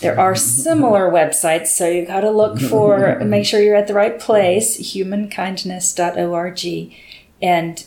[0.00, 3.94] There are similar websites, so you've got to look for, make sure you're at the
[3.94, 6.96] right place, humankindness.org.
[7.40, 7.86] And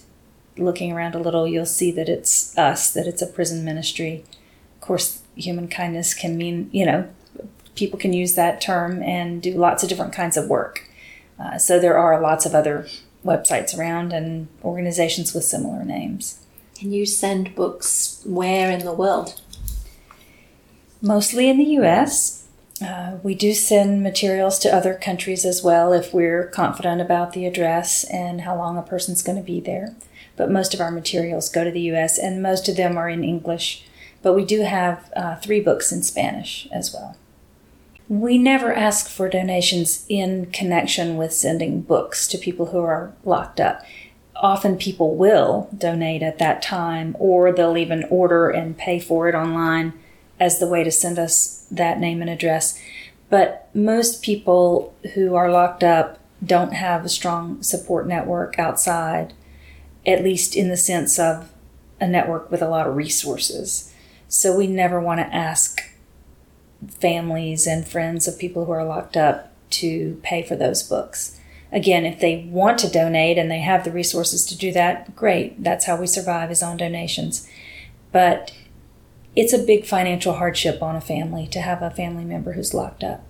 [0.58, 4.24] looking around a little, you'll see that it's us, that it's a prison ministry.
[4.76, 7.10] Of course, human kindness can mean, you know,
[7.76, 10.90] people can use that term and do lots of different kinds of work.
[11.38, 12.88] Uh, so there are lots of other
[13.26, 16.40] websites around and organizations with similar names.
[16.82, 19.42] And you send books where in the world?
[21.06, 22.48] Mostly in the US.
[22.82, 27.46] Uh, we do send materials to other countries as well if we're confident about the
[27.46, 29.96] address and how long a person's going to be there.
[30.36, 33.24] But most of our materials go to the US and most of them are in
[33.24, 33.86] English.
[34.22, 37.16] But we do have uh, three books in Spanish as well.
[38.10, 43.60] We never ask for donations in connection with sending books to people who are locked
[43.60, 43.84] up.
[44.36, 49.34] Often people will donate at that time, or they'll even order and pay for it
[49.34, 49.94] online
[50.40, 52.80] as the way to send us that name and address.
[53.30, 59.34] But most people who are locked up don't have a strong support network outside,
[60.06, 61.52] at least in the sense of
[62.00, 63.94] a network with a lot of resources.
[64.28, 65.82] So we never want to ask
[66.88, 71.40] families and friends of people who are locked up to pay for those books.
[71.72, 75.64] Again, if they want to donate and they have the resources to do that, great.
[75.64, 77.50] That's how we survive is on donations.
[78.12, 78.54] But
[79.36, 83.04] it's a big financial hardship on a family to have a family member who's locked
[83.04, 83.24] up.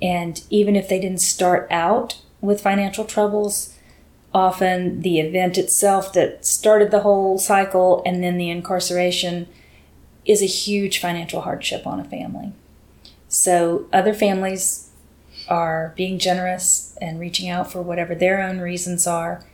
[0.00, 3.74] And even if they didn't start out with financial troubles,
[4.34, 9.48] often the event itself that started the whole cycle and then the incarceration
[10.24, 12.52] is a huge financial hardship on a family.
[13.28, 14.90] So other families
[15.48, 19.44] are being generous and reaching out for whatever their own reasons are.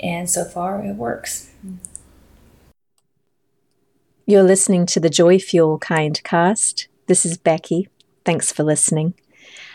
[0.00, 1.50] And so far, it works.
[4.28, 6.88] You're listening to the Joy Fuel Kind cast.
[7.06, 7.88] This is Becky.
[8.24, 9.14] Thanks for listening.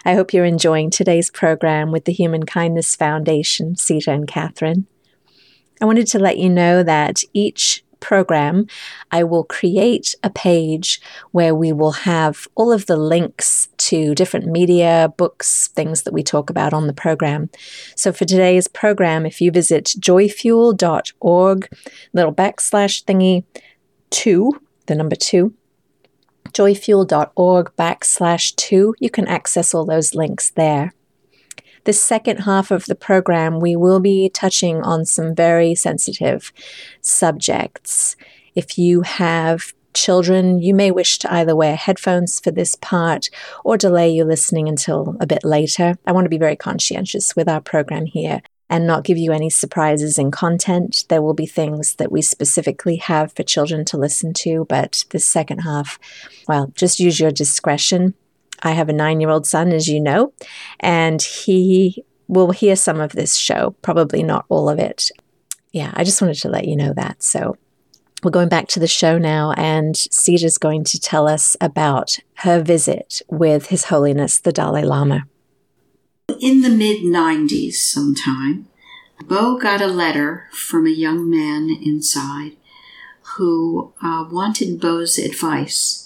[0.04, 4.88] I hope you're enjoying today's program with the Human Kindness Foundation, Sita and Catherine.
[5.82, 8.68] I wanted to let you know that each program,
[9.10, 11.00] I will create a page
[11.32, 16.24] where we will have all of the links to different media, books, things that we
[16.24, 17.50] talk about on the program.
[17.96, 21.70] So for today's program, if you visit joyfuel.org,
[22.12, 23.46] little backslash thingy,
[24.12, 25.54] two, the number two,
[26.50, 30.94] joyfuel.org backslash two, you can access all those links there.
[31.86, 36.54] The second half of the program, we will be touching on some very sensitive
[37.02, 38.16] subjects.
[38.54, 43.30] If you have children, you may wish to either wear headphones for this part
[43.66, 45.98] or delay your listening until a bit later.
[46.06, 49.50] I want to be very conscientious with our program here and not give you any
[49.50, 51.04] surprises in content.
[51.10, 55.20] There will be things that we specifically have for children to listen to, but the
[55.20, 56.00] second half,
[56.48, 58.14] well, just use your discretion.
[58.64, 60.34] I have a nine year old son, as you know,
[60.80, 65.12] and he will hear some of this show, probably not all of it.
[65.74, 67.22] Yeah, I just wanted to let you know that.
[67.24, 67.58] So
[68.24, 72.62] we're going back to the show now, and Sita's going to tell us about her
[72.62, 75.26] visit with His Holiness the Dalai Lama.
[76.40, 78.68] In the mid 90s, sometime,
[79.26, 82.58] Bo got a letter from a young man inside
[83.36, 86.02] who uh, wanted Bo's advice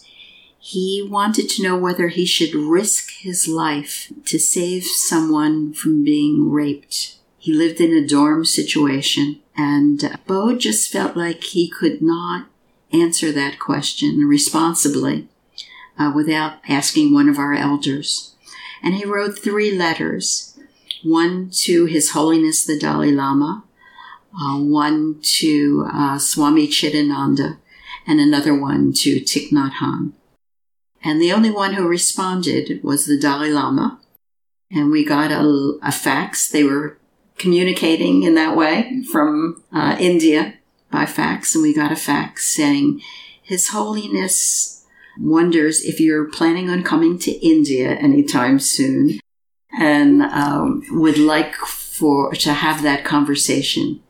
[0.68, 6.50] he wanted to know whether he should risk his life to save someone from being
[6.50, 7.18] raped.
[7.38, 12.48] He lived in a dorm situation, and Bo just felt like he could not
[12.92, 15.28] answer that question responsibly
[16.00, 18.35] uh, without asking one of our elders.
[18.86, 20.58] And he wrote three letters
[21.04, 23.64] one to His Holiness the Dalai Lama,
[24.40, 27.58] uh, one to uh, Swami Chidananda,
[28.08, 30.14] and another one to Thich Nhat Hanh.
[31.04, 34.00] And the only one who responded was the Dalai Lama.
[34.72, 36.48] And we got a, a fax.
[36.48, 36.98] They were
[37.38, 40.56] communicating in that way from uh, India
[40.92, 41.56] by fax.
[41.56, 43.02] And we got a fax saying,
[43.42, 44.75] His Holiness
[45.20, 49.20] wonders if you're planning on coming to India anytime soon
[49.78, 54.02] and um, would like for to have that conversation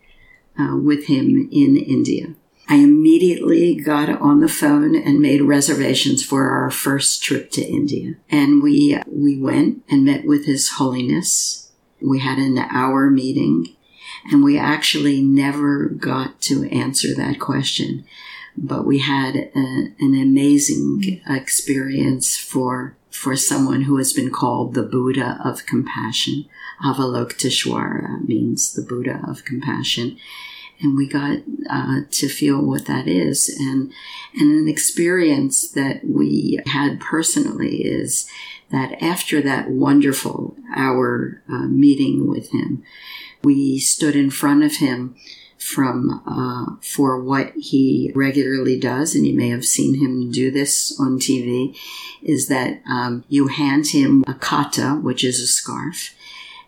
[0.59, 2.33] uh, with him in India.
[2.67, 8.15] I immediately got on the phone and made reservations for our first trip to India.
[8.29, 11.71] And we, we went and met with His Holiness.
[12.01, 13.75] We had an hour meeting
[14.31, 18.05] and we actually never got to answer that question.
[18.57, 24.83] But we had a, an amazing experience for, for someone who has been called the
[24.83, 26.45] Buddha of compassion.
[26.83, 30.17] Avalokiteshvara means the Buddha of compassion
[30.81, 31.39] and we got
[31.69, 33.91] uh, to feel what that is and
[34.33, 38.29] and an experience that we had personally is
[38.71, 42.83] that after that wonderful hour uh, meeting with him
[43.43, 45.15] we stood in front of him
[45.65, 50.97] from uh, for what he regularly does, and you may have seen him do this
[50.99, 51.75] on TV,
[52.21, 56.13] is that um, you hand him a kata, which is a scarf,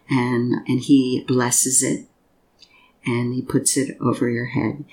[0.10, 2.08] and and he blesses it
[3.06, 4.84] and he puts it over your head.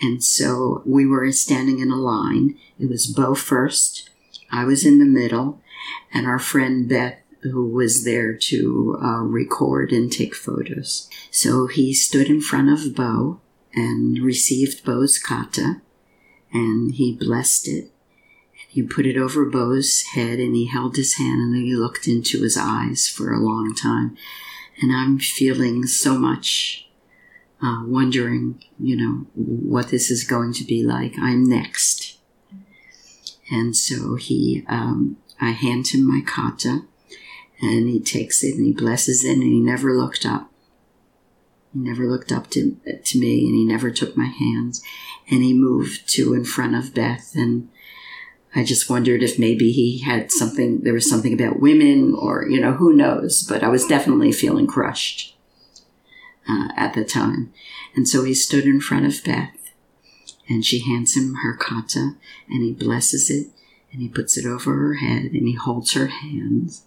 [0.00, 2.58] And so we were standing in a line.
[2.78, 4.10] It was Bo first,
[4.50, 5.62] I was in the middle,
[6.12, 11.08] and our friend Beth, who was there to uh, record and take photos.
[11.30, 13.40] So he stood in front of Bo
[13.74, 15.80] and received Bo's kata,
[16.52, 17.84] and he blessed it.
[17.84, 22.06] And he put it over Bo's head, and he held his hand, and he looked
[22.06, 24.16] into his eyes for a long time.
[24.80, 26.88] And I'm feeling so much
[27.62, 31.14] uh, wondering, you know, what this is going to be like.
[31.18, 32.18] I'm next.
[33.50, 36.82] And so he, um, I hand him my kata
[37.60, 40.51] and he takes it and he blesses it and he never looked up.
[41.72, 44.82] He never looked up to, to me and he never took my hands
[45.30, 47.68] and he moved to in front of Beth and
[48.54, 52.60] I just wondered if maybe he had something, there was something about women or, you
[52.60, 55.34] know, who knows, but I was definitely feeling crushed
[56.46, 57.52] uh, at the time.
[57.96, 59.72] And so he stood in front of Beth
[60.48, 62.16] and she hands him her kata
[62.48, 63.48] and he blesses it
[63.90, 66.84] and he puts it over her head and he holds her hands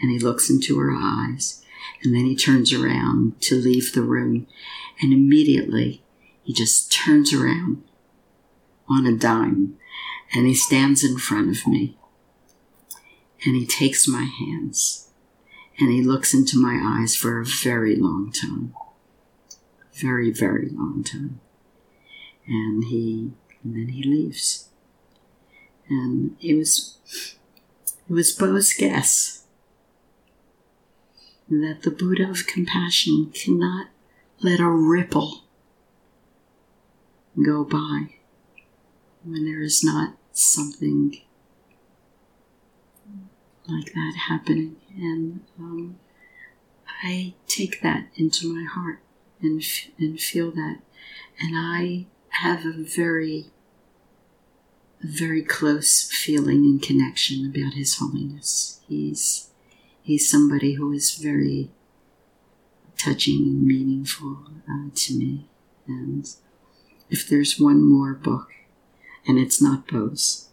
[0.00, 1.64] and he looks into her eyes
[2.02, 4.46] and then he turns around to leave the room
[5.00, 6.02] and immediately
[6.42, 7.82] he just turns around
[8.88, 9.76] on a dime
[10.34, 11.96] and he stands in front of me
[13.44, 15.02] and he takes my hands
[15.78, 18.74] And he looks into my eyes for a very long time.
[19.92, 21.40] Very, very long time.
[22.46, 23.32] And he,
[23.62, 24.68] and then he leaves.
[25.88, 26.98] And it was,
[28.08, 29.44] it was Bo's guess
[31.48, 33.88] that the Buddha of compassion cannot
[34.40, 35.44] let a ripple
[37.44, 38.14] go by
[39.22, 41.20] when there is not something
[43.68, 44.76] like that happening.
[44.96, 45.98] And um,
[47.02, 49.00] I take that into my heart
[49.42, 50.78] and, f- and feel that.
[51.40, 52.06] And I
[52.40, 53.46] have a very,
[55.02, 58.80] a very close feeling and connection about His Holiness.
[58.88, 59.45] He's,
[60.06, 61.68] he's somebody who is very
[62.96, 64.38] touching and meaningful
[64.70, 65.48] uh, to me.
[65.88, 66.24] And
[67.10, 68.52] if there's one more book,
[69.26, 70.48] and it's not Bo's,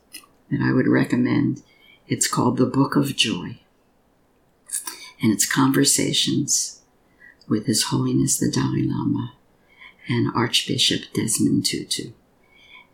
[0.50, 1.62] that I would recommend,
[2.08, 3.60] it's called The Book of Joy.
[5.22, 6.82] And it's conversations
[7.48, 9.34] with His Holiness the Dalai Lama
[10.10, 12.14] and Archbishop Desmond Tutu.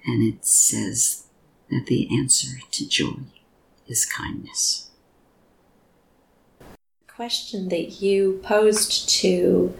[0.05, 1.25] And it says
[1.71, 3.21] that the answer to joy
[3.87, 4.88] is kindness.
[7.19, 9.75] Question that you posed to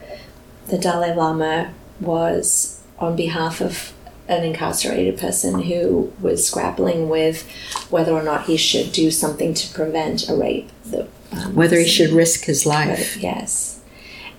[0.68, 3.94] the Dalai Lama was on behalf of
[4.28, 7.50] an incarcerated person who was grappling with
[7.90, 10.70] whether or not he should do something to prevent a rape.
[10.86, 13.16] The, um, whether he should risk his life.
[13.16, 13.80] Yes.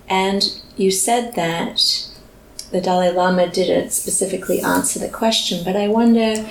[0.07, 2.07] And you said that
[2.71, 6.47] the Dalai Lama didn't specifically answer the question, but I wonder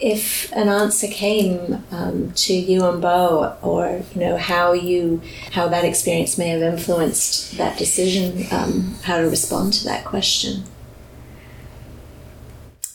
[0.00, 5.20] if an answer came um, to you and Bo, or you know how you
[5.52, 10.64] how that experience may have influenced that decision, um, how to respond to that question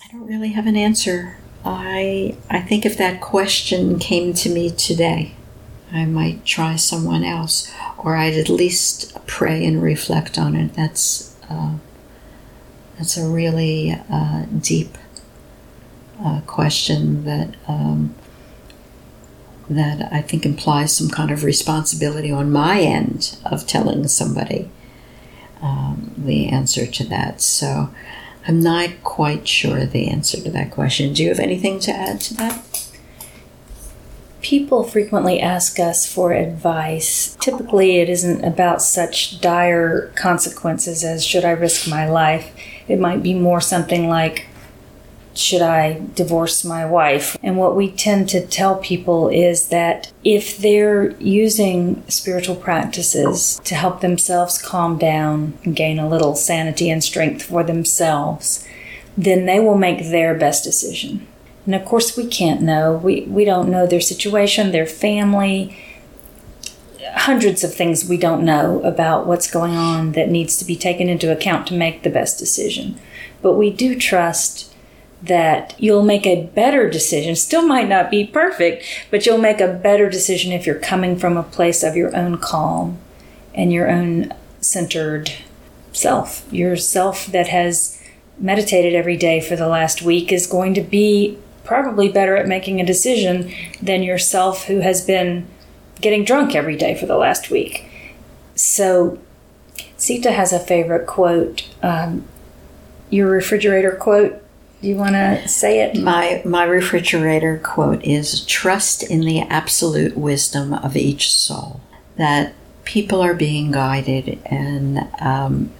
[0.03, 1.37] I don't really have an answer.
[1.65, 5.33] I I think if that question came to me today,
[5.91, 10.73] I might try someone else, or I'd at least pray and reflect on it.
[10.73, 11.75] That's uh,
[12.97, 14.97] that's a really uh, deep
[16.23, 18.15] uh, question that um,
[19.69, 24.69] that I think implies some kind of responsibility on my end of telling somebody
[25.61, 27.41] um, the answer to that.
[27.41, 27.89] So
[28.47, 31.13] I'm not quite sure the answer to that question.
[31.13, 32.89] Do you have anything to add to that?
[34.41, 37.37] People frequently ask us for advice.
[37.39, 42.53] Typically, it isn't about such dire consequences as should I risk my life.
[42.89, 44.47] It might be more something like,
[45.35, 47.37] should I divorce my wife?
[47.41, 53.75] And what we tend to tell people is that if they're using spiritual practices to
[53.75, 58.67] help themselves calm down and gain a little sanity and strength for themselves,
[59.17, 61.27] then they will make their best decision.
[61.65, 62.97] And of course, we can't know.
[62.97, 65.77] We, we don't know their situation, their family,
[67.15, 71.07] hundreds of things we don't know about what's going on that needs to be taken
[71.07, 72.99] into account to make the best decision.
[73.41, 74.72] But we do trust
[75.23, 77.35] that you'll make a better decision.
[77.35, 81.37] Still might not be perfect, but you'll make a better decision if you're coming from
[81.37, 82.99] a place of your own calm
[83.53, 85.31] and your own centered
[85.93, 86.45] self.
[86.51, 88.01] Your self that has
[88.37, 92.81] meditated every day for the last week is going to be probably better at making
[92.81, 95.47] a decision than yourself who has been
[96.01, 97.89] getting drunk every day for the last week.
[98.55, 99.19] So,
[99.95, 101.69] Sita has a favorite quote.
[101.81, 102.27] Um,
[103.09, 104.42] your refrigerator quote
[104.87, 105.97] you want to say it?
[105.99, 111.81] My my refrigerator quote is trust in the absolute wisdom of each soul.
[112.17, 112.53] That
[112.83, 115.71] people are being guided and um,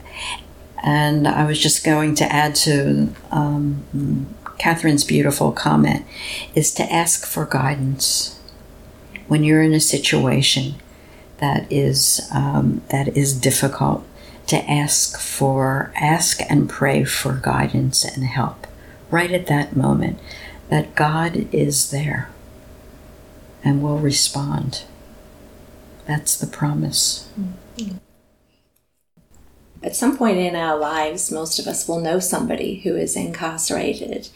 [0.84, 4.28] and I was just going to add to um,
[4.58, 6.06] Catherine's beautiful comment
[6.56, 8.40] is to ask for guidance
[9.28, 10.76] when you're in a situation
[11.40, 14.06] that is um, that is difficult
[14.48, 18.68] to ask for ask and pray for guidance and help
[19.14, 20.20] right at that moment
[20.70, 22.30] that God is there
[23.64, 24.84] and will respond.
[26.08, 27.30] That's the promise.
[29.84, 34.30] At some point in our lives, most of us will know somebody who is incarcerated.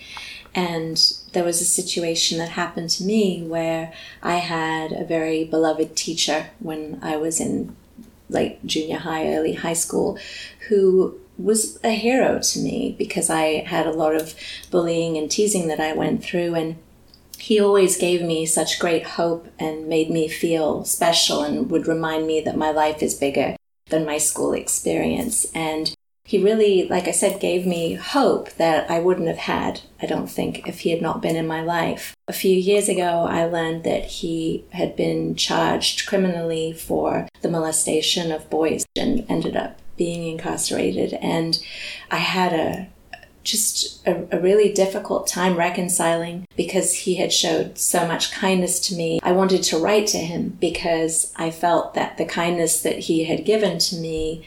[0.54, 1.02] And
[1.34, 6.52] there was a situation that happened to me where I had a very beloved teacher
[6.60, 7.76] when I was in
[8.30, 10.20] late junior high, early high school,
[10.68, 14.36] who was a hero to me because I had a lot of
[14.72, 16.78] bullying and teasing that I went through and
[17.38, 22.26] he always gave me such great hope and made me feel special and would remind
[22.26, 23.56] me that my life is bigger
[23.90, 25.46] than my school experience.
[25.54, 30.08] And he really, like I said, gave me hope that I wouldn't have had, I
[30.08, 32.16] don't think, if he had not been in my life.
[32.28, 38.32] A few years ago, I learned that he had been charged criminally for the molestation
[38.32, 41.14] of boys and ended up being incarcerated.
[41.14, 41.62] And
[42.12, 42.90] I had a
[43.44, 48.94] just a, a, really difficult time reconciling because he had showed so much kindness to
[48.94, 49.22] me.
[49.24, 53.46] I wanted to write to him because I felt that the kindness that he had
[53.46, 54.46] given to me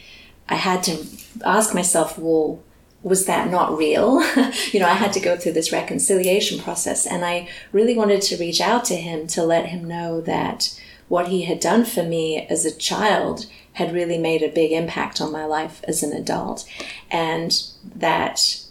[0.50, 1.06] I had to
[1.44, 2.60] ask myself, well,
[3.02, 4.20] was that not real?
[4.72, 8.36] you know, I had to go through this reconciliation process and I really wanted to
[8.36, 10.78] reach out to him to let him know that
[11.08, 15.20] what he had done for me as a child had really made a big impact
[15.20, 16.68] on my life as an adult
[17.10, 17.62] and
[17.94, 18.64] that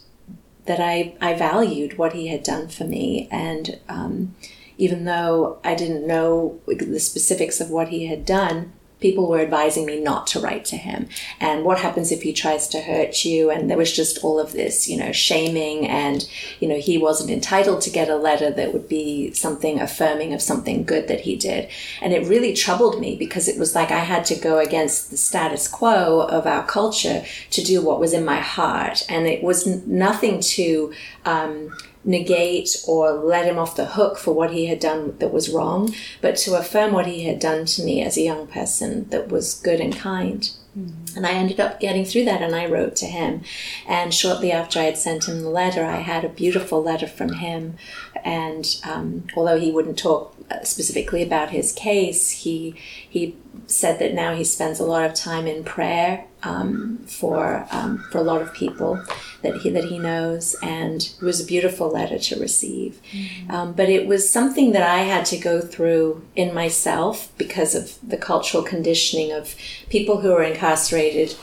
[0.70, 3.28] that I, I valued what he had done for me.
[3.32, 4.36] And um,
[4.78, 9.86] even though I didn't know the specifics of what he had done people were advising
[9.86, 11.08] me not to write to him.
[11.40, 13.50] And what happens if he tries to hurt you?
[13.50, 16.28] And there was just all of this, you know, shaming and,
[16.60, 20.42] you know, he wasn't entitled to get a letter that would be something affirming of
[20.42, 21.70] something good that he did.
[22.02, 25.18] And it really troubled me because it was like I had to go against the
[25.18, 29.06] status quo of our culture to do what was in my heart.
[29.10, 30.94] And it was nothing to,
[31.26, 31.72] um,
[32.04, 35.94] negate or let him off the hook for what he had done that was wrong,
[36.22, 39.60] but to affirm what he had done to me as a young person that was
[39.62, 40.52] good and kind.
[40.78, 41.18] Mm-hmm.
[41.18, 43.42] And I ended up getting through that and I wrote to him.
[43.88, 47.34] And shortly after I had sent him the letter, I had a beautiful letter from
[47.34, 47.76] him.
[48.24, 52.76] And um, although he wouldn't talk specifically about his case, he,
[53.08, 53.36] he
[53.68, 58.18] said that now he spends a lot of time in prayer um, for, um, for
[58.18, 59.04] a lot of people
[59.42, 60.56] that he, that he knows.
[60.62, 63.02] And it was a beautiful letter to receive.
[63.12, 63.52] Mm-hmm.
[63.52, 67.98] Um, but it was something that I had to go through in myself because of
[68.08, 69.56] the cultural conditioning of
[69.90, 71.36] people who are incarcerated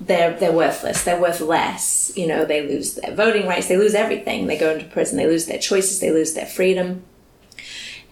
[0.00, 1.04] they're they're worthless.
[1.04, 2.12] They're worth less.
[2.16, 3.68] You know, they lose their voting rights.
[3.68, 4.46] They lose everything.
[4.46, 5.16] They go into prison.
[5.16, 6.00] They lose their choices.
[6.00, 7.04] They lose their freedom.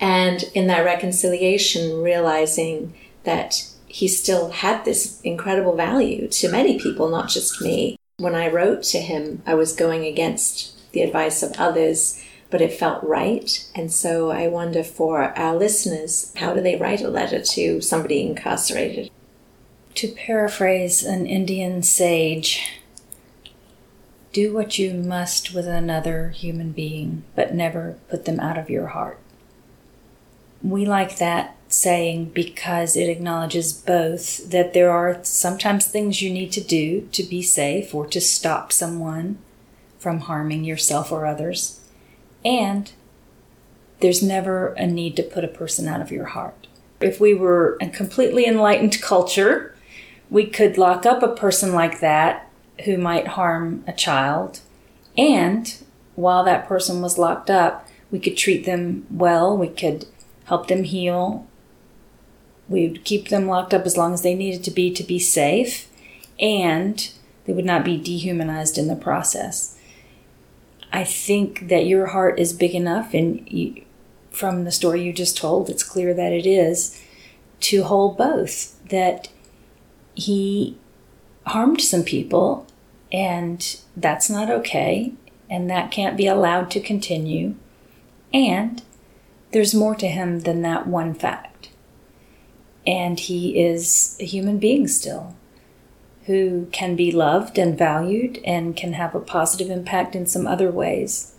[0.01, 2.95] And in that reconciliation, realizing
[3.25, 7.99] that he still had this incredible value to many people, not just me.
[8.19, 12.73] When I wrote to him, I was going against the advice of others, but it
[12.73, 13.69] felt right.
[13.75, 18.23] And so I wonder for our listeners, how do they write a letter to somebody
[18.23, 19.11] incarcerated?
[19.97, 22.81] To paraphrase an Indian sage,
[24.33, 28.89] do what you must with another human being, but never put them out of your
[28.89, 29.19] heart.
[30.63, 36.51] We like that saying because it acknowledges both that there are sometimes things you need
[36.53, 39.39] to do to be safe or to stop someone
[39.99, 41.81] from harming yourself or others,
[42.45, 42.93] and
[44.01, 46.67] there's never a need to put a person out of your heart.
[47.01, 49.75] If we were a completely enlightened culture,
[50.31, 52.49] we could lock up a person like that
[52.85, 54.61] who might harm a child,
[55.17, 55.75] and
[56.15, 60.07] while that person was locked up, we could treat them well, we could
[60.49, 61.47] help them heal,
[62.69, 65.19] we would keep them locked up as long as they needed to be to be
[65.19, 65.89] safe,
[66.39, 67.11] and
[67.45, 69.79] they would not be dehumanized in the process.
[70.93, 73.85] I think that your heart is big enough, and you,
[74.31, 77.03] from the story you just told, it's clear that it is,
[77.61, 78.75] to hold both.
[78.89, 79.29] That
[80.15, 80.79] he
[81.47, 82.67] harmed some people,
[83.13, 85.13] and that's not okay,
[85.51, 87.55] and that can't be allowed to continue.
[88.33, 88.83] And
[89.53, 91.69] there's more to him than that one fact
[92.89, 95.37] and he is a human being still
[96.25, 100.71] who can be loved and valued and can have a positive impact in some other
[100.71, 101.35] ways.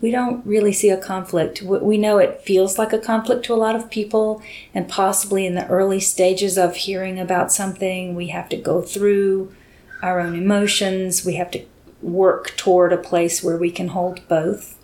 [0.00, 1.62] We don't really see a conflict.
[1.62, 4.42] We know it feels like a conflict to a lot of people,
[4.74, 9.54] and possibly in the early stages of hearing about something, we have to go through
[10.02, 11.24] our own emotions.
[11.24, 11.64] We have to
[12.02, 14.75] work toward a place where we can hold both.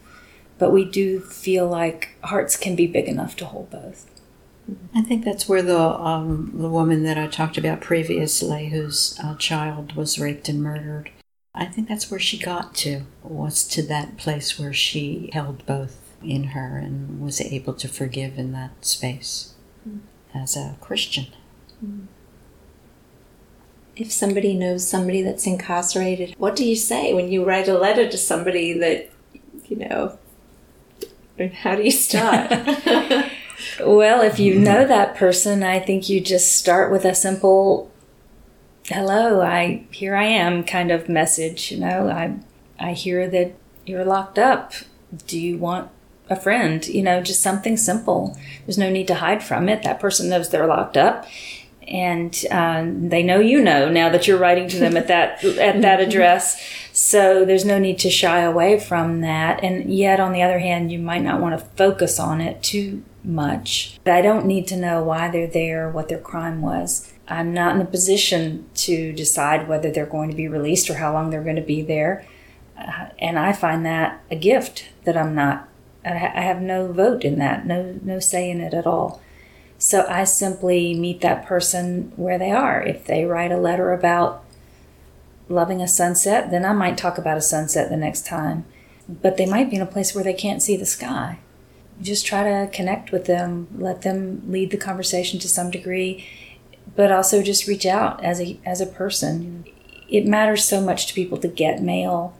[0.62, 4.08] But we do feel like hearts can be big enough to hold both.
[4.94, 9.34] I think that's where the um, the woman that I talked about previously, whose uh,
[9.38, 11.10] child was raped and murdered,
[11.52, 16.14] I think that's where she got to was to that place where she held both
[16.22, 19.54] in her and was able to forgive in that space
[19.88, 19.98] mm.
[20.32, 21.26] as a Christian.
[21.84, 22.06] Mm.
[23.96, 28.08] If somebody knows somebody that's incarcerated, what do you say when you write a letter
[28.08, 29.10] to somebody that,
[29.66, 30.20] you know,
[31.54, 32.50] how do you start?
[33.80, 37.90] Well, if you know that person, I think you just start with a simple
[38.86, 42.08] hello, I here I am kind of message, you know.
[42.08, 42.34] I
[42.80, 43.54] I hear that
[43.86, 44.72] you're locked up.
[45.28, 45.90] Do you want
[46.28, 46.84] a friend?
[46.86, 48.36] You know, just something simple.
[48.66, 49.84] There's no need to hide from it.
[49.84, 51.26] That person knows they're locked up.
[51.88, 55.82] and uh, they know you know now that you're writing to them at that at
[55.82, 56.60] that address.
[56.92, 59.64] So there's no need to shy away from that.
[59.64, 63.02] And yet, on the other hand, you might not want to focus on it too
[63.24, 63.98] much.
[64.04, 67.12] I don't need to know why they're there, what their crime was.
[67.28, 71.12] I'm not in a position to decide whether they're going to be released or how
[71.14, 72.26] long they're going to be there.
[72.76, 75.68] Uh, and I find that a gift that I'm not,
[76.04, 79.22] I have no vote in that, no, no say in it at all.
[79.78, 82.82] So I simply meet that person where they are.
[82.82, 84.44] If they write a letter about
[85.48, 88.64] loving a sunset, then I might talk about a sunset the next time.
[89.08, 91.38] But they might be in a place where they can't see the sky.
[92.00, 96.26] Just try to connect with them, let them lead the conversation to some degree,
[96.96, 99.64] but also just reach out as a as a person.
[100.08, 102.36] It matters so much to people to get mail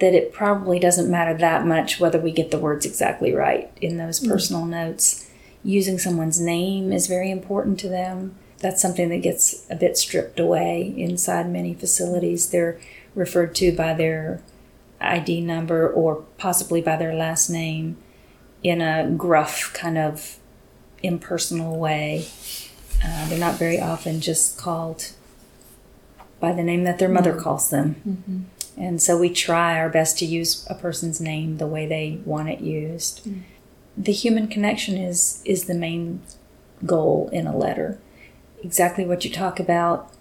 [0.00, 3.98] that it probably doesn't matter that much whether we get the words exactly right in
[3.98, 4.32] those mm-hmm.
[4.32, 5.30] personal notes
[5.62, 8.34] using someone's name is very important to them.
[8.62, 12.50] That's something that gets a bit stripped away inside many facilities.
[12.50, 12.80] They're
[13.14, 14.40] referred to by their
[15.00, 17.98] ID number or possibly by their last name
[18.62, 20.38] in a gruff, kind of
[21.02, 22.26] impersonal way.
[23.04, 25.12] Uh, they're not very often just called
[26.38, 27.42] by the name that their mother mm-hmm.
[27.42, 27.96] calls them.
[28.08, 28.80] Mm-hmm.
[28.80, 32.48] And so we try our best to use a person's name the way they want
[32.48, 33.24] it used.
[33.24, 33.42] Mm
[33.96, 36.22] the human connection is is the main
[36.84, 37.98] goal in a letter.
[38.62, 40.12] Exactly what you talk about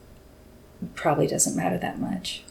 [0.96, 2.44] probably doesn't matter that much.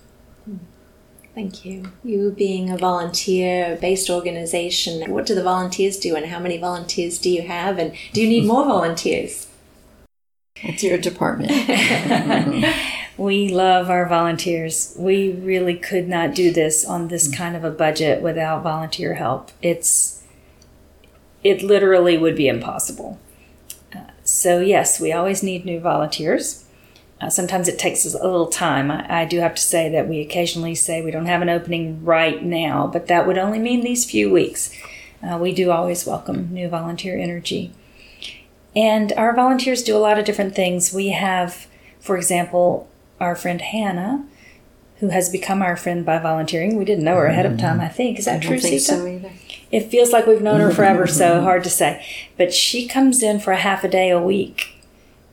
[1.35, 1.93] Thank you.
[2.03, 7.19] You being a volunteer based organization, what do the volunteers do and how many volunteers
[7.19, 9.47] do you have and do you need more volunteers?
[10.57, 11.53] It's your department.
[13.17, 14.95] we love our volunteers.
[14.99, 17.37] We really could not do this on this mm.
[17.37, 19.53] kind of a budget without volunteer help.
[19.63, 20.23] It's
[21.43, 23.19] it literally would be impossible.
[24.31, 26.65] So, yes, we always need new volunteers.
[27.21, 28.89] Uh, sometimes it takes us a little time.
[28.89, 32.05] I, I, do have to say that we occasionally say we don't have an opening
[32.05, 34.73] right now, but that would only mean these few weeks.
[35.21, 37.73] Uh, we do always welcome new volunteer energy.
[38.75, 40.95] And our volunteers do a lot of different things.
[40.95, 41.67] We have,
[41.99, 44.25] for example, our friend Hannah,
[45.01, 46.77] who has become our friend by volunteering.
[46.77, 47.87] We didn't know her ahead of time, mm-hmm.
[47.87, 48.21] I think.
[48.21, 49.33] Is that I true, think so either.
[49.71, 52.05] It feels like we've known her forever, so hard to say.
[52.37, 54.75] But she comes in for a half a day a week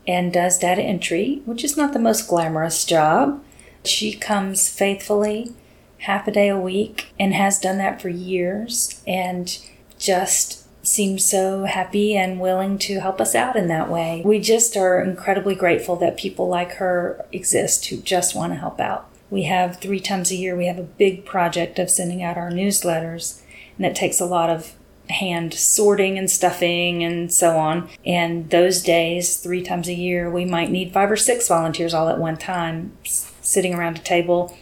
[0.08, 3.44] and does data entry, which is not the most glamorous job.
[3.84, 5.54] She comes faithfully
[6.00, 9.58] half a day a week and has done that for years and
[9.98, 14.22] just seems so happy and willing to help us out in that way.
[14.24, 18.80] We just are incredibly grateful that people like her exist who just want to help
[18.80, 19.10] out.
[19.30, 22.50] We have three times a year, we have a big project of sending out our
[22.50, 23.42] newsletters
[23.78, 24.74] and it takes a lot of
[25.10, 27.90] hand sorting and stuffing and so on.
[28.06, 32.10] And those days, three times a year, we might need five or six volunteers all
[32.10, 34.58] at one time, sitting around a table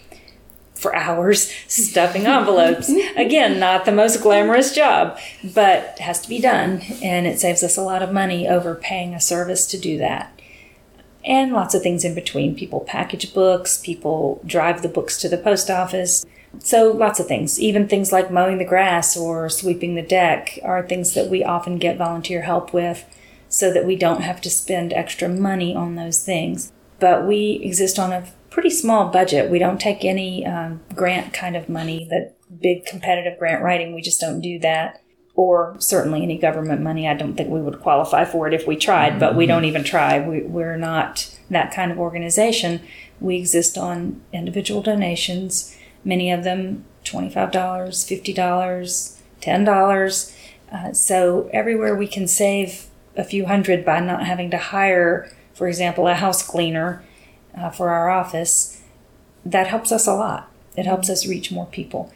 [0.75, 2.89] for hours stuffing envelopes.
[3.15, 6.81] Again, not the most glamorous job, but has to be done.
[7.01, 10.31] And it saves us a lot of money over paying a service to do that.
[11.23, 12.55] And lots of things in between.
[12.55, 16.23] People package books, people drive the books to the post office.
[16.59, 20.87] So, lots of things, even things like mowing the grass or sweeping the deck, are
[20.87, 23.05] things that we often get volunteer help with
[23.47, 26.71] so that we don't have to spend extra money on those things.
[26.99, 29.51] But we exist on a pretty small budget.
[29.51, 34.01] We don't take any um, grant kind of money, that big competitive grant writing, we
[34.01, 35.01] just don't do that.
[35.35, 37.09] Or certainly any government money.
[37.09, 39.19] I don't think we would qualify for it if we tried, mm-hmm.
[39.19, 40.25] but we don't even try.
[40.25, 42.79] We, we're not that kind of organization.
[43.19, 50.35] We exist on individual donations many of them $25, $50, $10.
[50.71, 52.87] Uh, so everywhere we can save
[53.17, 57.03] a few hundred by not having to hire, for example, a house cleaner
[57.57, 58.81] uh, for our office,
[59.45, 60.51] that helps us a lot.
[60.75, 62.11] It helps us reach more people.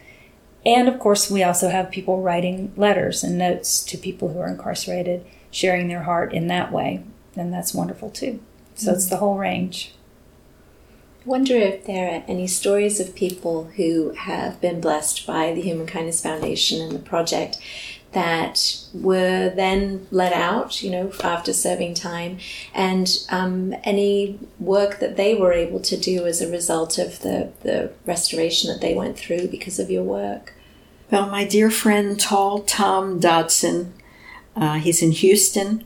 [0.66, 4.48] And of course, we also have people writing letters and notes to people who are
[4.48, 7.02] incarcerated, sharing their heart in that way.
[7.34, 8.40] And that's wonderful too.
[8.74, 8.96] So mm-hmm.
[8.96, 9.94] it's the whole range
[11.24, 15.86] wonder if there are any stories of people who have been blessed by the Human
[15.86, 17.58] Kindness Foundation and the project
[18.12, 22.38] that were then let out, you know, after serving time,
[22.74, 27.52] and um, any work that they were able to do as a result of the,
[27.62, 30.54] the restoration that they went through because of your work.
[31.10, 33.94] Well, my dear friend, Tall Tom Dodson,
[34.56, 35.84] uh, he's in Houston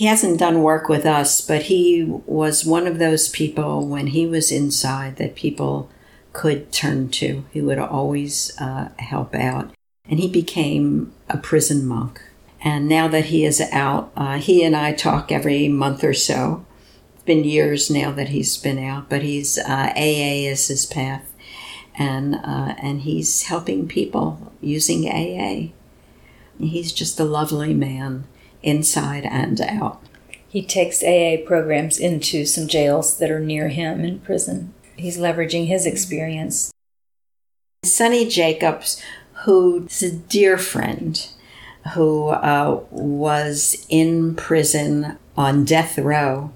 [0.00, 4.24] he hasn't done work with us, but he was one of those people when he
[4.24, 5.90] was inside that people
[6.32, 7.44] could turn to.
[7.52, 9.74] He would always uh, help out.
[10.08, 12.18] And he became a prison monk.
[12.62, 16.64] And now that he is out, uh, he and I talk every month or so.
[17.12, 21.30] It's been years now that he's been out, but he's uh, AA is his path,
[21.94, 25.74] and uh, and he's helping people using AA.
[26.58, 28.24] He's just a lovely man,
[28.62, 30.02] inside and out.
[30.48, 34.74] He takes AA programs into some jails that are near him in prison.
[34.96, 36.72] He's leveraging his experience.
[37.84, 39.00] Sunny Jacobs,
[39.44, 41.28] who's a dear friend,
[41.94, 46.52] who uh, was in prison on death row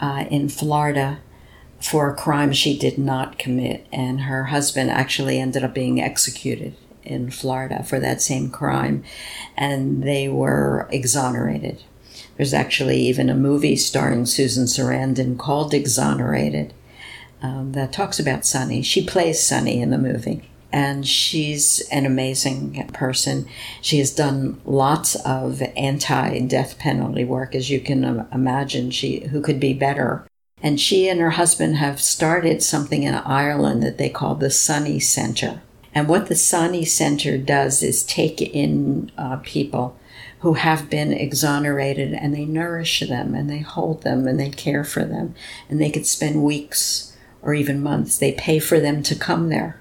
[0.00, 1.20] uh, in Florida
[1.80, 3.86] for a crime she did not commit.
[3.92, 6.74] And her husband actually ended up being executed
[7.06, 9.04] in Florida for that same crime.
[9.56, 11.82] And they were exonerated.
[12.36, 16.74] There's actually even a movie starring Susan Sarandon called Exonerated
[17.42, 18.82] um, that talks about Sunny.
[18.82, 20.42] She plays Sunny in the movie
[20.72, 23.46] and she's an amazing person.
[23.80, 28.90] She has done lots of anti-death penalty work, as you can imagine.
[28.90, 30.26] She who could be better.
[30.62, 34.98] And she and her husband have started something in Ireland that they call the Sunny
[34.98, 35.62] Center.
[35.96, 39.98] And what the Sunny Center does is take in uh, people
[40.40, 44.84] who have been exonerated and they nourish them and they hold them and they care
[44.84, 45.34] for them.
[45.70, 48.18] And they could spend weeks or even months.
[48.18, 49.80] They pay for them to come there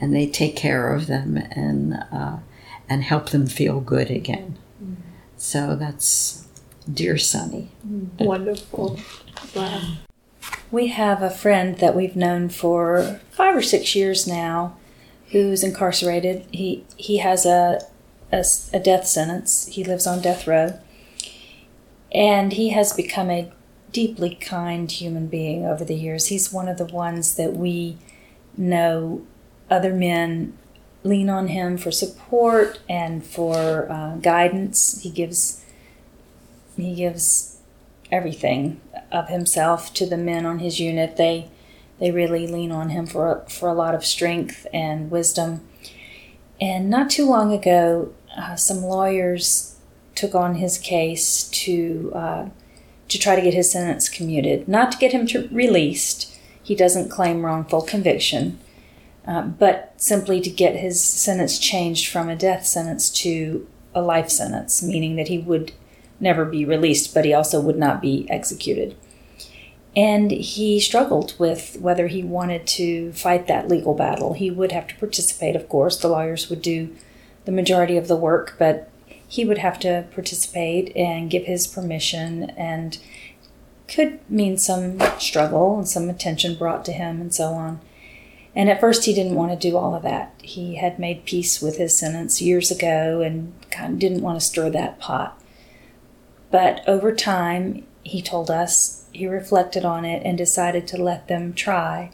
[0.00, 2.36] and they take care of them and uh,
[2.88, 4.56] and help them feel good again.
[4.80, 4.98] Mm.
[5.36, 6.46] So that's
[6.88, 7.72] dear Sunny.
[7.84, 8.24] Mm.
[8.24, 9.00] Wonderful.
[9.52, 9.96] Wow.
[10.70, 14.76] We have a friend that we've known for five or six years now,
[15.30, 16.46] who's incarcerated.
[16.50, 17.80] He he has a,
[18.32, 19.66] a, a death sentence.
[19.66, 20.78] He lives on death row,
[22.12, 23.52] and he has become a
[23.92, 26.26] deeply kind human being over the years.
[26.26, 27.98] He's one of the ones that we
[28.56, 29.26] know
[29.70, 30.56] other men
[31.04, 35.02] lean on him for support and for uh, guidance.
[35.02, 35.64] He gives
[36.76, 37.56] he gives
[38.10, 41.16] everything of himself to the men on his unit.
[41.16, 41.50] They
[41.98, 45.66] they really lean on him for for a lot of strength and wisdom.
[46.60, 49.76] And not too long ago, uh, some lawyers
[50.14, 52.48] took on his case to uh,
[53.08, 56.34] to try to get his sentence commuted, not to get him to released.
[56.62, 58.58] He doesn't claim wrongful conviction,
[59.26, 64.28] uh, but simply to get his sentence changed from a death sentence to a life
[64.28, 65.72] sentence, meaning that he would
[66.20, 68.96] never be released, but he also would not be executed.
[69.98, 74.32] And he struggled with whether he wanted to fight that legal battle.
[74.32, 75.96] He would have to participate, of course.
[75.96, 76.94] The lawyers would do
[77.46, 78.88] the majority of the work, but
[79.26, 82.96] he would have to participate and give his permission and
[83.88, 87.80] could mean some struggle and some attention brought to him and so on.
[88.54, 90.32] And at first, he didn't want to do all of that.
[90.40, 94.46] He had made peace with his sentence years ago and kind of didn't want to
[94.46, 95.42] stir that pot.
[96.52, 101.52] But over time, he told us, he reflected on it and decided to let them
[101.52, 102.10] try.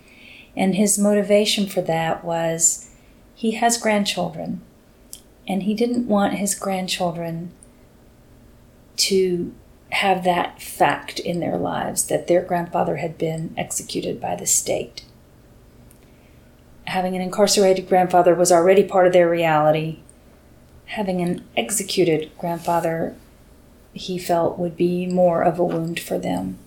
[0.57, 2.91] And his motivation for that was
[3.35, 4.63] he has grandchildren,
[5.49, 7.53] and he didn't want his grandchildren
[8.97, 9.53] to
[9.91, 15.05] have that fact in their lives that their grandfather had been executed by the state
[16.87, 19.99] having an incarcerated grandfather was already part of their reality.
[20.87, 23.17] Having an executed grandfather,
[23.93, 26.59] he felt, would be more of a wound for them.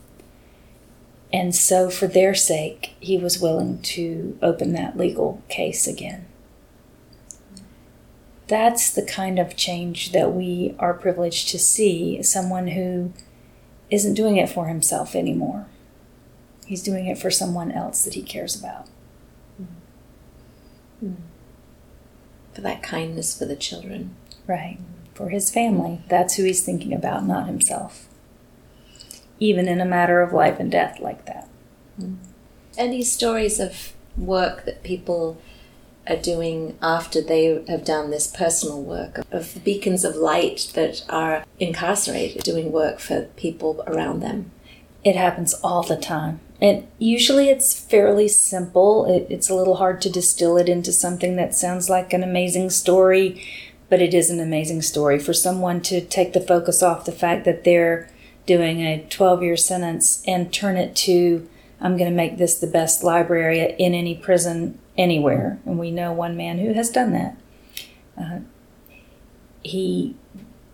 [1.37, 6.25] And so, for their sake, he was willing to open that legal case again.
[8.47, 13.13] That's the kind of change that we are privileged to see someone who
[13.91, 15.67] isn't doing it for himself anymore.
[16.65, 18.87] He's doing it for someone else that he cares about.
[20.99, 21.13] Hmm.
[22.55, 24.15] For that kindness for the children.
[24.47, 24.79] Right.
[25.13, 26.01] For his family.
[26.09, 28.06] That's who he's thinking about, not himself.
[29.39, 31.47] Even in a matter of life and death like that.
[31.99, 32.15] Hmm.
[32.77, 35.39] Any stories of work that people
[36.09, 41.03] are doing after they have done this personal work of the beacons of light that
[41.09, 44.51] are incarcerated doing work for people around them?
[45.03, 46.39] It happens all the time.
[46.59, 49.05] And usually it's fairly simple.
[49.05, 52.71] It, it's a little hard to distill it into something that sounds like an amazing
[52.71, 53.45] story,
[53.89, 55.19] but it is an amazing story.
[55.19, 58.09] For someone to take the focus off the fact that they're
[58.47, 61.47] doing a 12 year sentence and turn it to,
[61.79, 65.59] I'm going to make this the best library in any prison anywhere.
[65.65, 67.37] And we know one man who has done that.
[68.19, 68.39] Uh,
[69.61, 70.15] he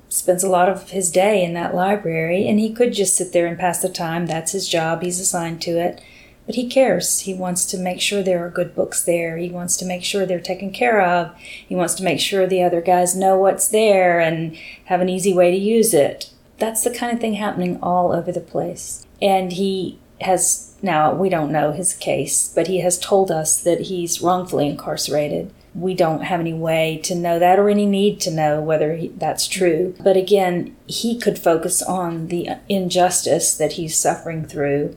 [0.07, 3.47] spends a lot of his day in that library, and he could just sit there
[3.47, 4.27] and pass the time.
[4.27, 6.01] That's his job, he's assigned to it.
[6.45, 7.21] But he cares.
[7.21, 9.37] He wants to make sure there are good books there.
[9.37, 11.33] He wants to make sure they're taken care of.
[11.37, 15.33] He wants to make sure the other guys know what's there and have an easy
[15.33, 16.32] way to use it.
[16.57, 19.05] That's the kind of thing happening all over the place.
[19.21, 23.81] And he has now we don't know his case, but he has told us that
[23.81, 25.53] he's wrongfully incarcerated.
[25.73, 29.07] We don't have any way to know that or any need to know whether he,
[29.07, 29.95] that's true.
[30.03, 34.95] But again, he could focus on the injustice that he's suffering through,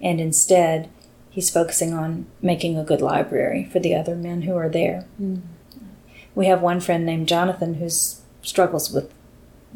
[0.00, 0.88] and instead,
[1.30, 5.06] he's focusing on making a good library for the other men who are there.
[5.20, 5.42] Mm.
[6.34, 9.12] We have one friend named Jonathan who struggles with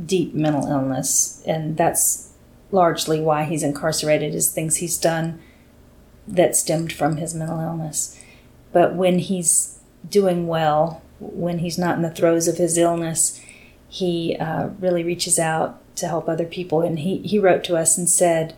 [0.05, 2.33] deep mental illness, and that's
[2.73, 5.41] largely why he's incarcerated is things he's done
[6.27, 8.19] that stemmed from his mental illness.
[8.73, 13.41] But when he's doing well, when he's not in the throes of his illness,
[13.89, 16.81] he uh, really reaches out to help other people.
[16.81, 18.55] And he, he wrote to us and said,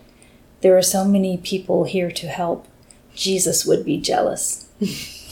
[0.61, 2.67] There are so many people here to help.
[3.15, 4.69] Jesus would be jealous.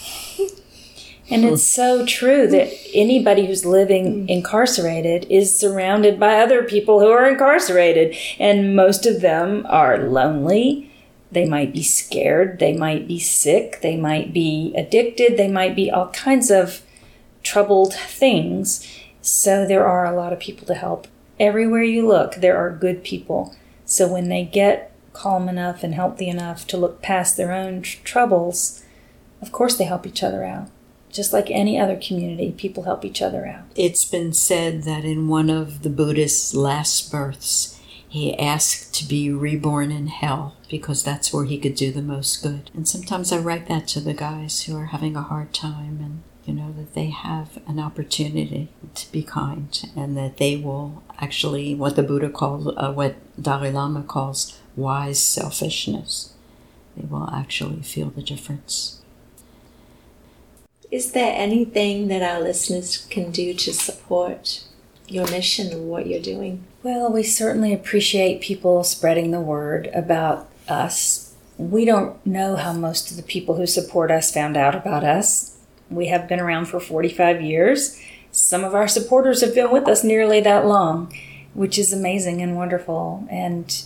[1.32, 4.30] And it's so true that anybody who's living mm.
[4.30, 8.16] incarcerated is surrounded by other people who are incarcerated.
[8.38, 10.92] And most of them are lonely.
[11.32, 12.60] They might be scared.
[12.60, 13.80] They might be sick.
[13.82, 15.38] They might be addicted.
[15.38, 16.82] They might be all kinds of
[17.44, 18.86] troubled things.
[19.22, 21.08] So there are a lot of people to help.
[21.40, 23.56] Everywhere you look, there are good people.
[23.86, 28.04] So when they get calm enough and healthy enough to look past their own tr-
[28.04, 28.84] troubles,
[29.42, 30.68] of course they help each other out
[31.12, 33.66] just like any other community, people help each other out.
[33.76, 39.32] It's been said that in one of the Buddhist's last births, he asked to be
[39.32, 42.70] reborn in hell because that's where he could do the most good.
[42.74, 46.24] And sometimes I write that to the guys who are having a hard time and
[46.46, 51.76] you know that they have an opportunity to be kind and that they will actually
[51.76, 56.34] what the Buddha calls uh, what Dalai Lama calls wise selfishness.
[56.98, 59.01] They will actually feel the difference.
[60.92, 64.66] Is there anything that our listeners can do to support
[65.08, 66.66] your mission and what you're doing?
[66.84, 71.34] Well, we certainly appreciate people spreading the word about us.
[71.58, 75.58] We don't know how most of the people who support us found out about us.
[75.90, 77.98] We have been around for 45 years.
[78.32, 81.14] Some of our supporters have been with us nearly that long,
[81.54, 83.26] which is amazing and wonderful.
[83.30, 83.86] And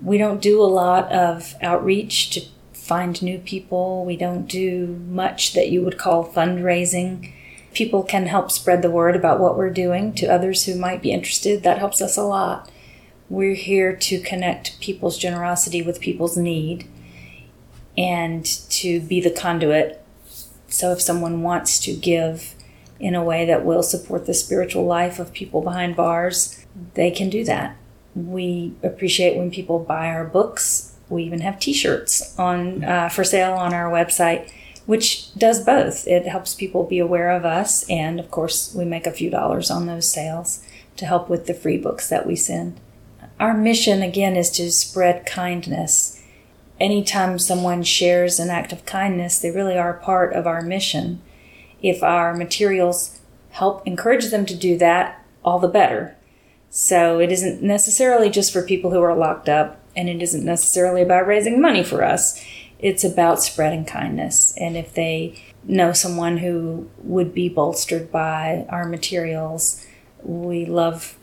[0.00, 2.42] we don't do a lot of outreach to
[2.84, 4.04] find new people.
[4.04, 7.32] We don't do much that you would call fundraising.
[7.72, 11.10] People can help spread the word about what we're doing to others who might be
[11.10, 11.62] interested.
[11.62, 12.70] That helps us a lot.
[13.30, 16.86] We're here to connect people's generosity with people's need
[17.96, 20.04] and to be the conduit.
[20.68, 22.54] So if someone wants to give
[23.00, 27.30] in a way that will support the spiritual life of people behind bars, they can
[27.30, 27.78] do that.
[28.14, 33.54] We appreciate when people buy our books we even have T-shirts on uh, for sale
[33.54, 34.50] on our website,
[34.86, 36.06] which does both.
[36.06, 39.70] It helps people be aware of us, and of course, we make a few dollars
[39.70, 40.64] on those sales
[40.96, 42.80] to help with the free books that we send.
[43.40, 46.22] Our mission again is to spread kindness.
[46.80, 51.20] Anytime someone shares an act of kindness, they really are part of our mission.
[51.82, 56.16] If our materials help encourage them to do that, all the better.
[56.70, 61.02] So it isn't necessarily just for people who are locked up and it isn't necessarily
[61.02, 62.42] about raising money for us.
[62.78, 64.54] It's about spreading kindness.
[64.58, 69.84] And if they know someone who would be bolstered by our materials,
[70.22, 71.16] we love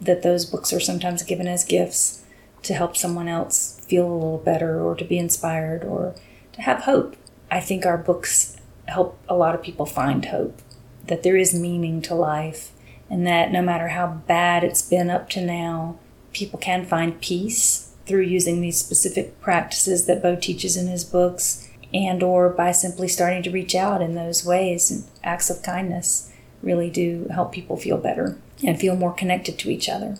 [0.00, 2.24] that those books are sometimes given as gifts
[2.62, 6.14] to help someone else feel a little better or to be inspired or
[6.52, 7.16] to have hope.
[7.50, 8.56] I think our books
[8.86, 10.60] help a lot of people find hope,
[11.06, 12.72] that there is meaning to life,
[13.10, 15.98] and that no matter how bad it's been up to now,
[16.32, 21.68] people can find peace through using these specific practices that Bo teaches in his books
[21.92, 26.30] and or by simply starting to reach out in those ways and acts of kindness
[26.62, 30.16] really do help people feel better and feel more connected to each other.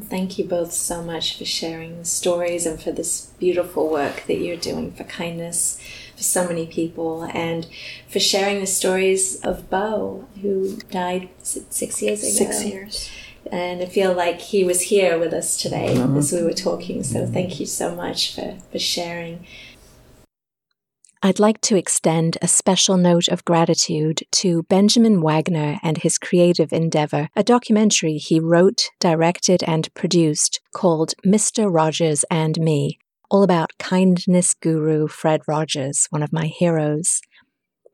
[0.00, 4.36] Thank you both so much for sharing the stories and for this beautiful work that
[4.36, 5.80] you're doing for kindness
[6.14, 7.66] for so many people and
[8.08, 12.32] for sharing the stories of Bo, who died six years ago.
[12.32, 13.10] Six years
[13.52, 16.16] and I feel like he was here with us today mm-hmm.
[16.16, 17.02] as we were talking.
[17.02, 19.46] So thank you so much for, for sharing.
[21.20, 26.72] I'd like to extend a special note of gratitude to Benjamin Wagner and his creative
[26.72, 31.66] endeavor, a documentary he wrote, directed, and produced called Mr.
[31.68, 37.20] Rogers and Me, all about kindness guru Fred Rogers, one of my heroes.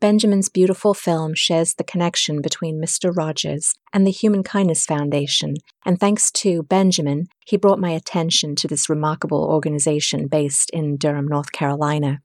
[0.05, 3.11] Benjamin's beautiful film shares the connection between Mr.
[3.16, 5.55] Rogers and the Human Kindness Foundation,
[5.86, 11.26] and thanks to Benjamin, he brought my attention to this remarkable organization based in Durham,
[11.26, 12.18] North Carolina.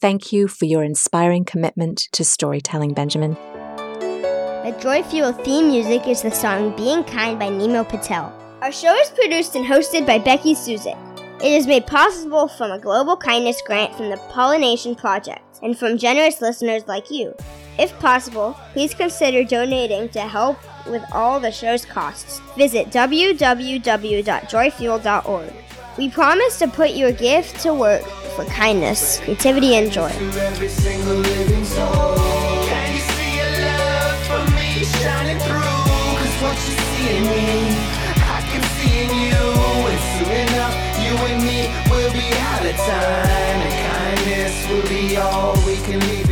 [0.00, 3.34] Thank you for your inspiring commitment to storytelling, Benjamin.
[3.34, 8.32] The Joy Fuel theme music is the song Being Kind by Nimo Patel.
[8.62, 10.96] Our show is produced and hosted by Becky Suzik.
[11.42, 15.98] It is made possible from a global kindness grant from the Pollination Project and from
[15.98, 17.34] generous listeners like you.
[17.78, 22.40] If possible, please consider donating to help with all the show's costs.
[22.56, 25.52] Visit www.joyfuel.org.
[25.98, 30.12] We promise to put your gift to work for kindness, creativity, and joy.
[42.76, 43.65] time.
[44.26, 46.25] Kindness will be all we can leave